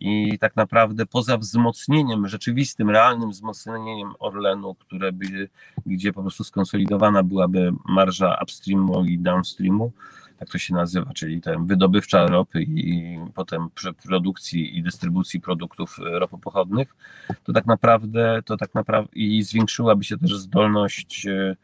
i 0.00 0.38
tak 0.38 0.56
naprawdę 0.56 1.06
poza 1.06 1.38
wzmocnieniem, 1.38 2.28
rzeczywistym, 2.28 2.90
realnym 2.90 3.30
wzmocnieniem 3.30 4.14
Orlenu, 4.18 4.74
które 4.74 5.12
by, 5.12 5.48
gdzie 5.86 6.12
po 6.12 6.20
prostu 6.20 6.44
skonsolidowana 6.44 7.22
byłaby 7.22 7.72
marża 7.88 8.38
upstreamu 8.42 9.04
i 9.04 9.18
downstreamu, 9.18 9.92
tak 10.38 10.48
to 10.48 10.58
się 10.58 10.74
nazywa, 10.74 11.12
czyli 11.12 11.40
ten 11.40 11.66
wydobywcza 11.66 12.26
ropy 12.26 12.62
i 12.62 13.18
potem 13.34 13.68
produkcji 14.04 14.78
i 14.78 14.82
dystrybucji 14.82 15.40
produktów 15.40 15.96
ropopochodnych, 15.98 16.96
to 17.44 17.52
tak 17.52 17.66
naprawdę, 17.66 18.42
to 18.44 18.56
tak 18.56 18.74
naprawdę 18.74 19.10
i 19.12 19.42
zwiększyłaby 19.42 20.04
się 20.04 20.18
też 20.18 20.36
zdolność 20.36 21.26
e, 21.26 21.30
E, 21.30 21.56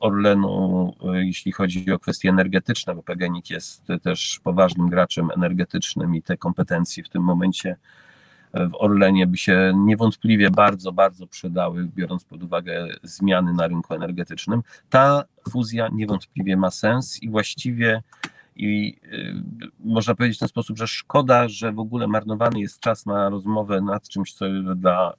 Orlenu, 0.00 0.92
e, 1.14 1.24
jeśli 1.24 1.52
chodzi 1.52 1.92
o 1.92 1.98
kwestie 1.98 2.28
energetyczne, 2.28 2.94
bo 2.94 3.02
PGNiG 3.02 3.50
jest 3.50 3.86
też 4.02 4.40
poważnym 4.44 4.88
graczem 4.88 5.28
energetycznym 5.36 6.14
i 6.14 6.22
te 6.22 6.36
kompetencje 6.36 7.04
w 7.04 7.08
tym 7.08 7.22
momencie 7.22 7.76
e, 8.52 8.68
w 8.68 8.74
Orlenie 8.74 9.26
by 9.26 9.36
się 9.36 9.72
niewątpliwie 9.76 10.50
bardzo, 10.50 10.92
bardzo 10.92 11.26
przydały, 11.26 11.88
biorąc 11.96 12.24
pod 12.24 12.42
uwagę 12.42 12.88
zmiany 13.02 13.52
na 13.52 13.66
rynku 13.66 13.94
energetycznym. 13.94 14.62
Ta 14.90 15.24
fuzja 15.50 15.88
niewątpliwie 15.92 16.56
ma 16.56 16.70
sens 16.70 17.22
i 17.22 17.30
właściwie 17.30 18.02
i 18.56 18.96
można 19.80 20.14
powiedzieć 20.14 20.36
w 20.36 20.40
ten 20.40 20.48
sposób, 20.48 20.78
że 20.78 20.86
szkoda, 20.86 21.48
że 21.48 21.72
w 21.72 21.78
ogóle 21.78 22.06
marnowany 22.06 22.60
jest 22.60 22.80
czas 22.80 23.06
na 23.06 23.28
rozmowę 23.28 23.80
nad 23.80 24.08
czymś, 24.08 24.32
co 24.32 24.44
dla 24.76 25.14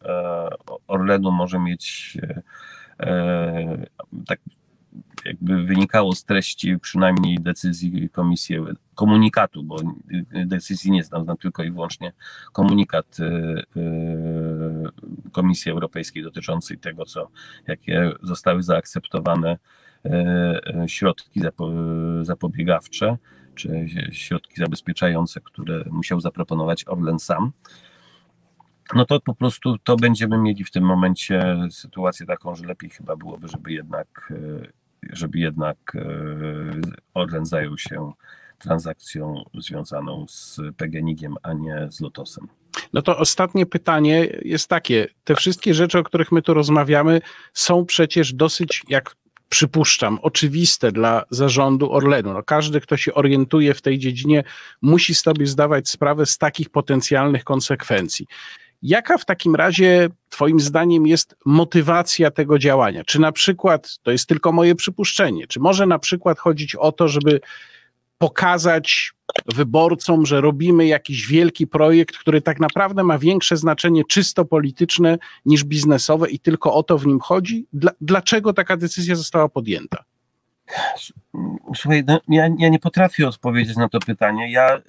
Orlenu 0.87 1.31
może 1.31 1.59
mieć 1.59 2.17
E, 2.17 2.41
tak 4.27 4.39
jakby 5.25 5.63
wynikało 5.63 6.15
z 6.15 6.25
treści 6.25 6.79
przynajmniej 6.79 7.39
decyzji 7.39 8.09
komisji, 8.09 8.57
komunikatu, 8.95 9.63
bo 9.63 9.75
decyzji 10.45 10.91
nie 10.91 11.03
znam, 11.03 11.23
znam 11.23 11.37
tylko 11.37 11.63
i 11.63 11.71
wyłącznie 11.71 12.13
komunikat 12.53 13.17
e, 13.19 13.25
e, 13.25 13.63
Komisji 15.31 15.71
Europejskiej 15.71 16.23
dotyczącej 16.23 16.77
tego, 16.77 17.05
co, 17.05 17.29
jakie 17.67 18.11
zostały 18.21 18.63
zaakceptowane 18.63 19.57
środki 20.87 21.41
zapobiegawcze, 22.21 23.17
czy 23.55 23.85
środki 24.11 24.53
zabezpieczające, 24.57 25.41
które 25.41 25.83
musiał 25.91 26.21
zaproponować 26.21 26.87
Orlen 26.87 27.19
sam 27.19 27.51
no 28.95 29.05
to 29.05 29.19
po 29.19 29.35
prostu 29.35 29.77
to 29.77 29.95
będziemy 29.95 30.37
mieli 30.37 30.63
w 30.63 30.71
tym 30.71 30.83
momencie 30.83 31.57
sytuację 31.71 32.25
taką, 32.25 32.55
że 32.55 32.65
lepiej 32.65 32.89
chyba 32.89 33.15
byłoby, 33.15 33.47
żeby 33.47 33.71
jednak, 33.71 34.33
e, 34.63 34.67
żeby 35.13 35.39
jednak 35.39 35.77
e, 35.95 36.01
Orlen 37.13 37.45
zajął 37.45 37.77
się 37.77 38.11
transakcją 38.59 39.43
związaną 39.53 40.25
z 40.29 40.59
PGNiG-iem, 40.77 41.35
a 41.43 41.53
nie 41.53 41.87
z 41.91 42.01
Lotosem. 42.01 42.47
No 42.93 43.01
to 43.01 43.17
ostatnie 43.17 43.65
pytanie 43.65 44.27
jest 44.41 44.67
takie. 44.67 45.07
Te 45.23 45.35
wszystkie 45.35 45.73
rzeczy, 45.73 45.99
o 45.99 46.03
których 46.03 46.31
my 46.31 46.41
tu 46.41 46.53
rozmawiamy, 46.53 47.21
są 47.53 47.85
przecież 47.85 48.33
dosyć, 48.33 48.83
jak 48.89 49.15
przypuszczam, 49.49 50.19
oczywiste 50.21 50.91
dla 50.91 51.23
zarządu 51.29 51.93
Orlenu. 51.93 52.33
No, 52.33 52.43
każdy, 52.43 52.81
kto 52.81 52.97
się 52.97 53.13
orientuje 53.13 53.73
w 53.73 53.81
tej 53.81 53.99
dziedzinie, 53.99 54.43
musi 54.81 55.15
sobie 55.15 55.47
zdawać 55.47 55.89
sprawę 55.89 56.25
z 56.25 56.37
takich 56.37 56.69
potencjalnych 56.69 57.43
konsekwencji. 57.43 58.27
Jaka 58.81 59.17
w 59.17 59.25
takim 59.25 59.55
razie, 59.55 60.09
Twoim 60.29 60.59
zdaniem, 60.59 61.07
jest 61.07 61.35
motywacja 61.45 62.31
tego 62.31 62.59
działania? 62.59 63.03
Czy 63.03 63.19
na 63.21 63.31
przykład, 63.31 63.97
to 64.03 64.11
jest 64.11 64.27
tylko 64.27 64.51
moje 64.51 64.75
przypuszczenie, 64.75 65.47
czy 65.47 65.59
może 65.59 65.85
na 65.85 65.99
przykład 65.99 66.39
chodzić 66.39 66.75
o 66.75 66.91
to, 66.91 67.07
żeby 67.07 67.41
pokazać 68.17 69.13
wyborcom, 69.55 70.25
że 70.25 70.41
robimy 70.41 70.85
jakiś 70.85 71.27
wielki 71.27 71.67
projekt, 71.67 72.17
który 72.17 72.41
tak 72.41 72.59
naprawdę 72.59 73.03
ma 73.03 73.17
większe 73.17 73.57
znaczenie 73.57 74.03
czysto 74.05 74.45
polityczne 74.45 75.17
niż 75.45 75.63
biznesowe 75.63 76.29
i 76.29 76.39
tylko 76.39 76.73
o 76.73 76.83
to 76.83 76.97
w 76.97 77.07
nim 77.07 77.19
chodzi? 77.19 77.65
Dla, 77.73 77.91
dlaczego 78.01 78.53
taka 78.53 78.77
decyzja 78.77 79.15
została 79.15 79.49
podjęta? 79.49 80.03
Słuchaj, 81.75 82.03
no, 82.07 82.21
ja, 82.27 82.49
ja, 82.57 82.69
nie 82.69 82.79
potrafię 82.79 83.27
odpowiedzieć 83.27 83.77
na 83.77 83.89
to 83.89 83.99
pytanie. 83.99 84.51
Ja, 84.51 84.77
y, 84.77 84.81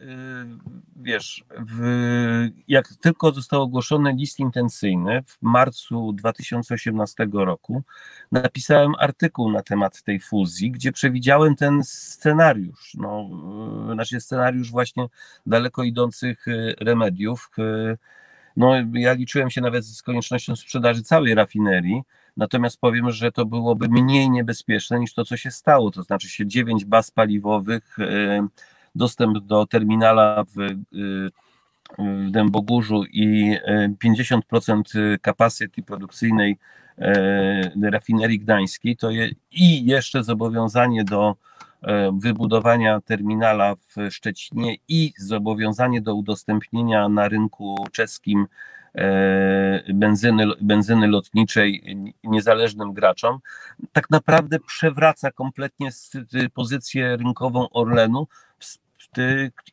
wiesz, 0.96 1.44
w, 1.58 2.48
jak 2.68 2.88
tylko 2.88 3.32
został 3.32 3.62
ogłoszony 3.62 4.12
list 4.12 4.38
intencyjny 4.38 5.22
w 5.26 5.38
marcu 5.42 6.12
2018 6.12 7.28
roku, 7.32 7.82
napisałem 8.32 8.92
artykuł 8.98 9.50
na 9.50 9.62
temat 9.62 10.02
tej 10.02 10.20
fuzji, 10.20 10.70
gdzie 10.70 10.92
przewidziałem 10.92 11.56
ten 11.56 11.84
scenariusz. 11.84 12.94
No, 12.94 13.28
y, 13.90 13.94
znaczy 13.94 14.20
scenariusz 14.20 14.70
właśnie 14.70 15.06
daleko 15.46 15.82
idących 15.82 16.48
y, 16.48 16.74
remediów. 16.80 17.50
No, 18.56 18.72
ja 18.92 19.12
liczyłem 19.12 19.50
się 19.50 19.60
nawet 19.60 19.84
z 19.84 20.02
koniecznością 20.02 20.56
sprzedaży 20.56 21.02
całej 21.02 21.34
rafinerii 21.34 22.02
Natomiast 22.36 22.80
powiem, 22.80 23.10
że 23.10 23.32
to 23.32 23.46
byłoby 23.46 23.88
mniej 23.88 24.30
niebezpieczne 24.30 25.00
niż 25.00 25.14
to, 25.14 25.24
co 25.24 25.36
się 25.36 25.50
stało. 25.50 25.90
To 25.90 26.02
znaczy 26.02 26.28
się 26.28 26.46
9 26.46 26.84
baz 26.84 27.10
paliwowych, 27.10 27.98
e, 27.98 28.46
dostęp 28.94 29.38
do 29.38 29.66
terminala 29.66 30.44
w, 30.44 30.60
e, 30.60 30.74
w 31.98 32.30
Dębogórzu 32.30 33.04
i 33.12 33.56
50% 33.98 34.96
e, 34.96 35.18
capacity 35.18 35.82
produkcyjnej 35.82 36.58
rafinerii 37.82 38.38
gdańskiej, 38.38 38.96
to 38.96 39.10
je, 39.10 39.30
i 39.52 39.86
jeszcze 39.86 40.24
zobowiązanie 40.24 41.04
do 41.04 41.36
wybudowania 42.12 43.00
terminala 43.00 43.74
w 43.74 44.10
Szczecinie 44.10 44.76
i 44.88 45.12
zobowiązanie 45.18 46.00
do 46.00 46.14
udostępnienia 46.14 47.08
na 47.08 47.28
rynku 47.28 47.86
czeskim 47.92 48.46
benzyny, 49.94 50.46
benzyny 50.60 51.08
lotniczej 51.08 51.96
niezależnym 52.24 52.92
graczom, 52.92 53.38
tak 53.92 54.10
naprawdę 54.10 54.60
przewraca 54.60 55.30
kompletnie 55.30 55.90
pozycję 56.54 57.16
rynkową 57.16 57.68
Orlenu. 57.68 58.26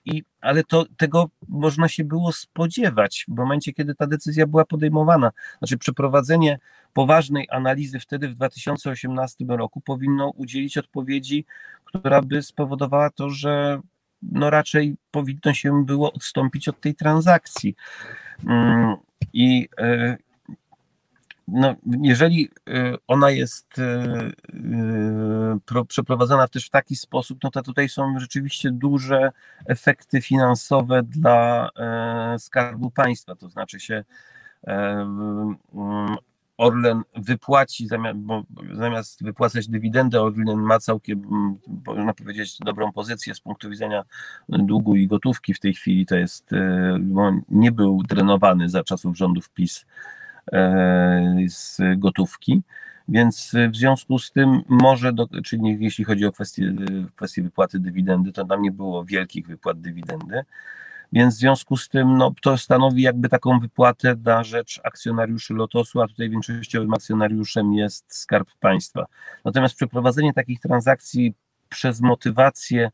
I, 0.05 0.23
ale 0.41 0.63
to, 0.63 0.85
tego 0.97 1.29
można 1.47 1.87
się 1.87 2.03
było 2.03 2.31
spodziewać 2.31 3.25
w 3.27 3.35
momencie, 3.35 3.73
kiedy 3.73 3.95
ta 3.95 4.07
decyzja 4.07 4.47
była 4.47 4.65
podejmowana. 4.65 5.31
Znaczy, 5.59 5.77
przeprowadzenie 5.77 6.59
poważnej 6.93 7.47
analizy 7.51 7.99
wtedy 7.99 8.27
w 8.27 8.33
2018 8.33 9.45
roku 9.47 9.81
powinno 9.81 10.29
udzielić 10.29 10.77
odpowiedzi, 10.77 11.45
która 11.85 12.21
by 12.21 12.41
spowodowała 12.41 13.09
to, 13.09 13.29
że 13.29 13.81
no 14.21 14.49
raczej 14.49 14.95
powinno 15.11 15.53
się 15.53 15.85
było 15.85 16.13
odstąpić 16.13 16.67
od 16.67 16.81
tej 16.81 16.95
transakcji. 16.95 17.75
Mm, 18.47 18.95
I 19.33 19.69
e, 19.77 20.17
no, 21.47 21.75
jeżeli 22.01 22.49
e, 22.69 22.95
ona 23.07 23.29
jest 23.29 23.79
e, 23.79 25.83
przeprowadzona 25.87 26.47
też 26.47 26.65
w 26.65 26.69
taki 26.69 26.95
sposób, 26.95 27.39
no 27.43 27.51
to 27.51 27.61
tutaj 27.61 27.89
są 27.89 28.19
rzeczywiście 28.19 28.71
duże 28.71 29.31
efekty 29.65 30.21
finansowe 30.21 31.03
dla 31.03 31.69
Skarbu 32.37 32.91
Państwa, 32.91 33.35
to 33.35 33.49
znaczy 33.49 33.79
się 33.79 34.03
Orlen 36.59 37.01
wypłaci, 37.15 37.87
zamiast, 37.87 38.19
bo 38.19 38.43
wypłacać 39.21 39.67
dywidendę, 39.67 40.21
Orlen 40.21 40.59
ma 40.59 40.79
całkiem, 40.79 41.21
można 41.85 42.13
powiedzieć, 42.13 42.57
dobrą 42.59 42.91
pozycję 42.91 43.35
z 43.35 43.39
punktu 43.39 43.69
widzenia 43.69 44.03
długu 44.49 44.95
i 44.95 45.07
gotówki 45.07 45.53
w 45.53 45.59
tej 45.59 45.73
chwili. 45.73 46.05
To 46.05 46.15
jest, 46.15 46.53
e, 46.53 46.99
nie 47.49 47.71
był 47.71 48.03
drenowany 48.03 48.69
za 48.69 48.83
czasów 48.83 49.17
rządów 49.17 49.49
PiS 49.49 49.85
e, 50.51 51.35
z 51.47 51.81
gotówki. 51.97 52.61
Więc 53.07 53.51
w 53.71 53.75
związku 53.75 54.19
z 54.19 54.31
tym 54.31 54.61
może, 54.67 55.13
do, 55.13 55.27
czyli 55.45 55.77
jeśli 55.79 56.03
chodzi 56.03 56.25
o 56.25 56.31
kwestię, 56.31 56.73
kwestię 57.15 57.43
wypłaty 57.43 57.79
dywidendy, 57.79 58.31
to 58.31 58.45
tam 58.45 58.61
nie 58.61 58.71
było 58.71 59.05
wielkich 59.05 59.47
wypłat 59.47 59.81
dywidendy. 59.81 60.43
Więc 61.13 61.35
w 61.35 61.39
związku 61.39 61.77
z 61.77 61.89
tym 61.89 62.17
no, 62.17 62.33
to 62.41 62.57
stanowi 62.57 63.01
jakby 63.01 63.29
taką 63.29 63.59
wypłatę 63.59 64.15
na 64.23 64.43
rzecz 64.43 64.79
akcjonariuszy 64.83 65.53
Lotosu, 65.53 66.01
a 66.01 66.07
tutaj 66.07 66.29
większościowym 66.29 66.93
akcjonariuszem 66.93 67.73
jest 67.73 68.15
Skarb 68.15 68.49
Państwa. 68.59 69.05
Natomiast 69.45 69.75
przeprowadzenie 69.75 70.33
takich 70.33 70.59
transakcji 70.59 71.33
przez 71.69 72.01
motywację, 72.01 72.91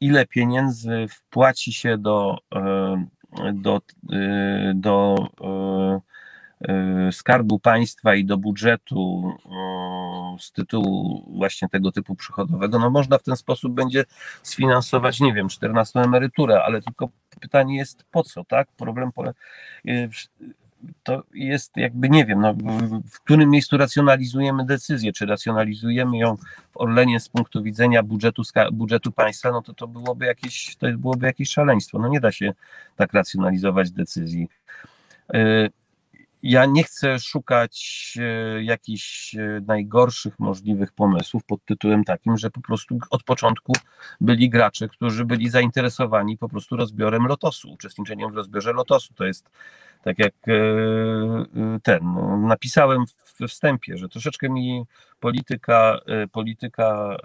ile 0.00 0.26
pieniędzy 0.26 1.06
wpłaci 1.08 1.72
się 1.72 1.98
do, 1.98 2.38
e, 2.54 3.04
do, 3.52 3.80
e, 4.12 4.72
do, 4.74 5.16
do 5.34 6.02
E, 6.68 7.12
skarbu 7.12 7.58
Państwa 7.58 8.14
i 8.14 8.24
do 8.24 8.38
budżetu 8.38 9.32
z 10.40 10.52
tytułu 10.52 11.24
właśnie 11.36 11.68
tego 11.68 11.92
typu 11.92 12.14
przychodowego, 12.14 12.78
no 12.78 12.90
można 12.90 13.18
w 13.18 13.22
ten 13.22 13.36
sposób 13.36 13.72
będzie 13.72 14.04
sfinansować, 14.42 15.20
nie 15.20 15.32
wiem, 15.32 15.48
14 15.48 16.00
emeryturę, 16.00 16.62
ale 16.62 16.82
tylko 16.82 17.08
pytanie 17.40 17.76
jest 17.76 18.04
po 18.10 18.22
co, 18.22 18.44
tak? 18.44 18.68
Problem 18.76 19.12
pole... 19.12 19.34
E, 19.88 20.08
to 21.02 21.22
jest 21.34 21.76
jakby, 21.76 22.08
nie 22.08 22.24
wiem, 22.24 22.40
no, 22.40 22.54
w 23.10 23.20
którym 23.20 23.50
miejscu 23.50 23.76
racjonalizujemy 23.76 24.66
decyzję, 24.66 25.12
czy 25.12 25.26
racjonalizujemy 25.26 26.18
ją 26.18 26.36
w 26.70 26.76
Orlenie 26.76 27.20
z 27.20 27.28
punktu 27.28 27.62
widzenia 27.62 28.02
budżetu, 28.02 28.42
budżetu 28.72 29.12
państwa, 29.12 29.50
no 29.50 29.62
to 29.62 29.74
to 29.74 29.88
byłoby 29.88 30.26
jakieś, 30.26 30.76
to 30.76 30.86
byłoby 30.98 31.26
jakieś 31.26 31.50
szaleństwo. 31.50 31.98
No 31.98 32.08
nie 32.08 32.20
da 32.20 32.32
się 32.32 32.52
tak 32.96 33.12
racjonalizować 33.12 33.90
decyzji. 33.90 34.48
Ja 36.46 36.66
nie 36.66 36.84
chcę 36.84 37.18
szukać 37.18 38.14
e, 38.20 38.62
jakichś 38.62 39.34
e, 39.34 39.60
najgorszych 39.66 40.38
możliwych 40.38 40.92
pomysłów 40.92 41.44
pod 41.44 41.64
tytułem 41.64 42.04
takim, 42.04 42.36
że 42.36 42.50
po 42.50 42.60
prostu 42.60 42.98
od 43.10 43.22
początku 43.22 43.72
byli 44.20 44.50
gracze, 44.50 44.88
którzy 44.88 45.24
byli 45.24 45.48
zainteresowani 45.48 46.38
po 46.38 46.48
prostu 46.48 46.76
rozbiorem 46.76 47.26
lotosu, 47.26 47.72
uczestniczeniem 47.72 48.32
w 48.32 48.34
rozbiorze 48.34 48.72
lotosu. 48.72 49.14
To 49.14 49.24
jest 49.24 49.50
tak 50.02 50.18
jak 50.18 50.34
e, 50.48 50.52
ten, 51.82 52.14
napisałem 52.46 53.04
we 53.40 53.48
wstępie, 53.48 53.96
że 53.96 54.08
troszeczkę 54.08 54.48
mi 54.48 54.84
polityka, 55.20 56.00
polityka 56.32 57.16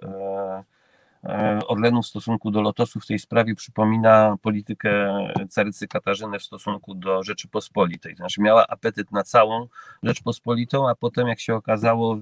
Orlenu 1.67 2.01
w 2.01 2.08
stosunku 2.08 2.51
do 2.51 2.62
Lotosu 2.62 2.99
w 2.99 3.05
tej 3.05 3.19
sprawie 3.19 3.55
przypomina 3.55 4.36
politykę 4.41 5.17
carycy 5.49 5.88
Katarzyny 5.88 6.39
w 6.39 6.43
stosunku 6.43 6.95
do 6.95 7.23
Rzeczypospolitej. 7.23 8.15
Znaczy 8.15 8.41
miała 8.41 8.67
apetyt 8.67 9.12
na 9.12 9.23
całą 9.23 9.67
Rzeczpospolitą, 10.03 10.89
a 10.89 10.95
potem 10.95 11.27
jak 11.27 11.39
się 11.39 11.55
okazało, 11.55 12.17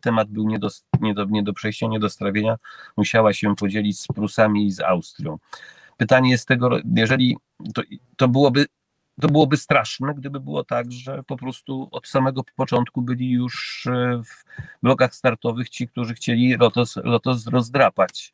temat 0.00 0.28
był 0.28 0.48
nie 0.48 0.58
do, 0.58 0.68
nie 1.00 1.14
do, 1.14 1.24
nie 1.24 1.42
do 1.42 1.52
przejścia, 1.52 1.86
nie 1.86 2.00
do 2.00 2.10
strawienia, 2.10 2.56
musiała 2.96 3.32
się 3.32 3.56
podzielić 3.56 4.00
z 4.00 4.06
Prusami 4.06 4.66
i 4.66 4.72
z 4.72 4.80
Austrią. 4.80 5.38
Pytanie 5.96 6.30
jest 6.30 6.48
tego, 6.48 6.70
jeżeli 6.96 7.36
to, 7.74 7.82
to 8.16 8.28
byłoby 8.28 8.66
to 9.20 9.28
byłoby 9.28 9.56
straszne, 9.56 10.14
gdyby 10.14 10.40
było 10.40 10.64
tak, 10.64 10.92
że 10.92 11.22
po 11.22 11.36
prostu 11.36 11.88
od 11.90 12.08
samego 12.08 12.44
początku 12.56 13.02
byli 13.02 13.30
już 13.30 13.86
e, 13.86 14.22
w 14.24 14.44
blokach 14.82 15.14
startowych 15.14 15.68
ci, 15.68 15.88
którzy 15.88 16.14
chcieli 16.14 16.56
Lotos, 16.56 16.96
Lotos 16.96 17.46
rozdrapać. 17.46 18.32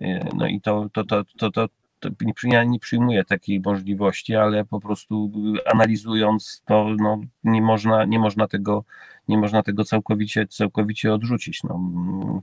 E, 0.00 0.28
no 0.36 0.46
i 0.46 0.60
to, 0.60 0.88
to, 0.92 1.04
to, 1.04 1.24
to, 1.38 1.50
to, 1.50 1.68
to 2.00 2.08
ja 2.44 2.64
nie 2.64 2.78
przyjmuję 2.78 3.24
takiej 3.24 3.60
możliwości, 3.60 4.36
ale 4.36 4.64
po 4.64 4.80
prostu 4.80 5.32
analizując 5.74 6.62
to, 6.66 6.86
no, 6.98 7.20
nie, 7.44 7.62
można, 7.62 8.04
nie, 8.04 8.18
można 8.18 8.48
tego, 8.48 8.84
nie 9.28 9.38
można 9.38 9.62
tego 9.62 9.84
całkowicie, 9.84 10.46
całkowicie 10.46 11.14
odrzucić. 11.14 11.62
No, 11.64 11.74
mm, 11.74 12.40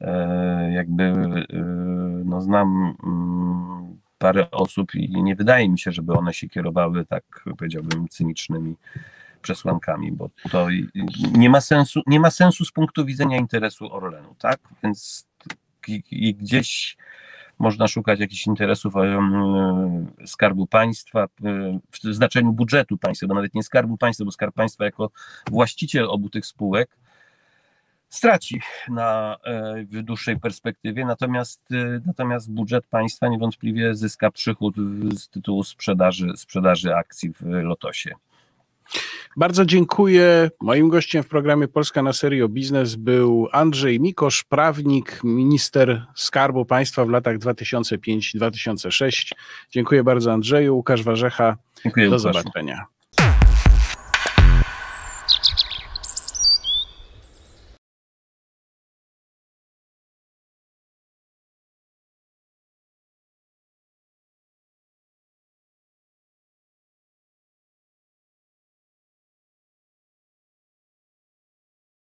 e, 0.00 0.72
jakby 0.72 1.12
no, 2.24 2.40
znam 2.40 2.94
mm, 3.04 4.00
parę 4.20 4.50
osób 4.50 4.94
i 4.94 5.22
nie 5.22 5.36
wydaje 5.36 5.68
mi 5.68 5.78
się, 5.78 5.92
żeby 5.92 6.12
one 6.12 6.34
się 6.34 6.48
kierowały 6.48 7.06
tak 7.06 7.24
powiedziałbym 7.58 8.08
cynicznymi 8.08 8.76
przesłankami, 9.42 10.12
bo 10.12 10.30
to 10.50 10.68
nie 11.32 11.50
ma 11.50 11.60
sensu, 11.60 12.02
nie 12.06 12.20
ma 12.20 12.30
sensu 12.30 12.64
z 12.64 12.72
punktu 12.72 13.04
widzenia 13.04 13.36
interesu 13.36 13.92
Orlenu, 13.92 14.34
tak? 14.38 14.60
Więc 14.82 15.26
gdzieś 16.40 16.96
można 17.58 17.88
szukać 17.88 18.20
jakichś 18.20 18.46
interesów 18.46 18.94
Skarbu 20.26 20.66
Państwa, 20.66 21.26
w 21.90 22.14
znaczeniu 22.14 22.52
budżetu 22.52 22.98
państwa, 22.98 23.26
bo 23.26 23.34
nawet 23.34 23.54
nie 23.54 23.62
Skarbu 23.62 23.96
Państwa, 23.96 24.24
bo 24.24 24.30
Skarb 24.30 24.54
Państwa 24.54 24.84
jako 24.84 25.10
właściciel 25.50 26.10
obu 26.10 26.30
tych 26.30 26.46
spółek 26.46 26.99
straci 28.10 28.60
na, 28.88 29.36
e, 29.44 29.84
w 29.84 30.02
dłuższej 30.02 30.40
perspektywie, 30.40 31.04
natomiast, 31.04 31.72
e, 31.72 32.00
natomiast 32.06 32.52
budżet 32.52 32.86
państwa 32.86 33.28
niewątpliwie 33.28 33.94
zyska 33.94 34.30
przychód 34.30 34.74
z 35.14 35.28
tytułu 35.28 35.64
sprzedaży, 35.64 36.26
sprzedaży 36.36 36.94
akcji 36.94 37.32
w 37.32 37.42
Lotosie. 37.42 38.14
Bardzo 39.36 39.64
dziękuję. 39.64 40.50
Moim 40.60 40.88
gościem 40.88 41.22
w 41.22 41.28
programie 41.28 41.68
Polska 41.68 42.02
na 42.02 42.12
serio 42.12 42.48
biznes 42.48 42.94
był 42.94 43.48
Andrzej 43.52 44.00
Mikosz, 44.00 44.44
prawnik, 44.44 45.20
minister 45.24 46.06
Skarbu 46.14 46.64
Państwa 46.64 47.04
w 47.04 47.08
latach 47.08 47.38
2005-2006. 47.38 49.32
Dziękuję 49.70 50.04
bardzo 50.04 50.32
Andrzeju. 50.32 50.76
Łukasz 50.76 51.02
Warzecha. 51.02 51.56
Dziękuję, 51.84 52.10
Do 52.10 52.16
Łukaszu. 52.16 52.38
zobaczenia. 52.38 52.86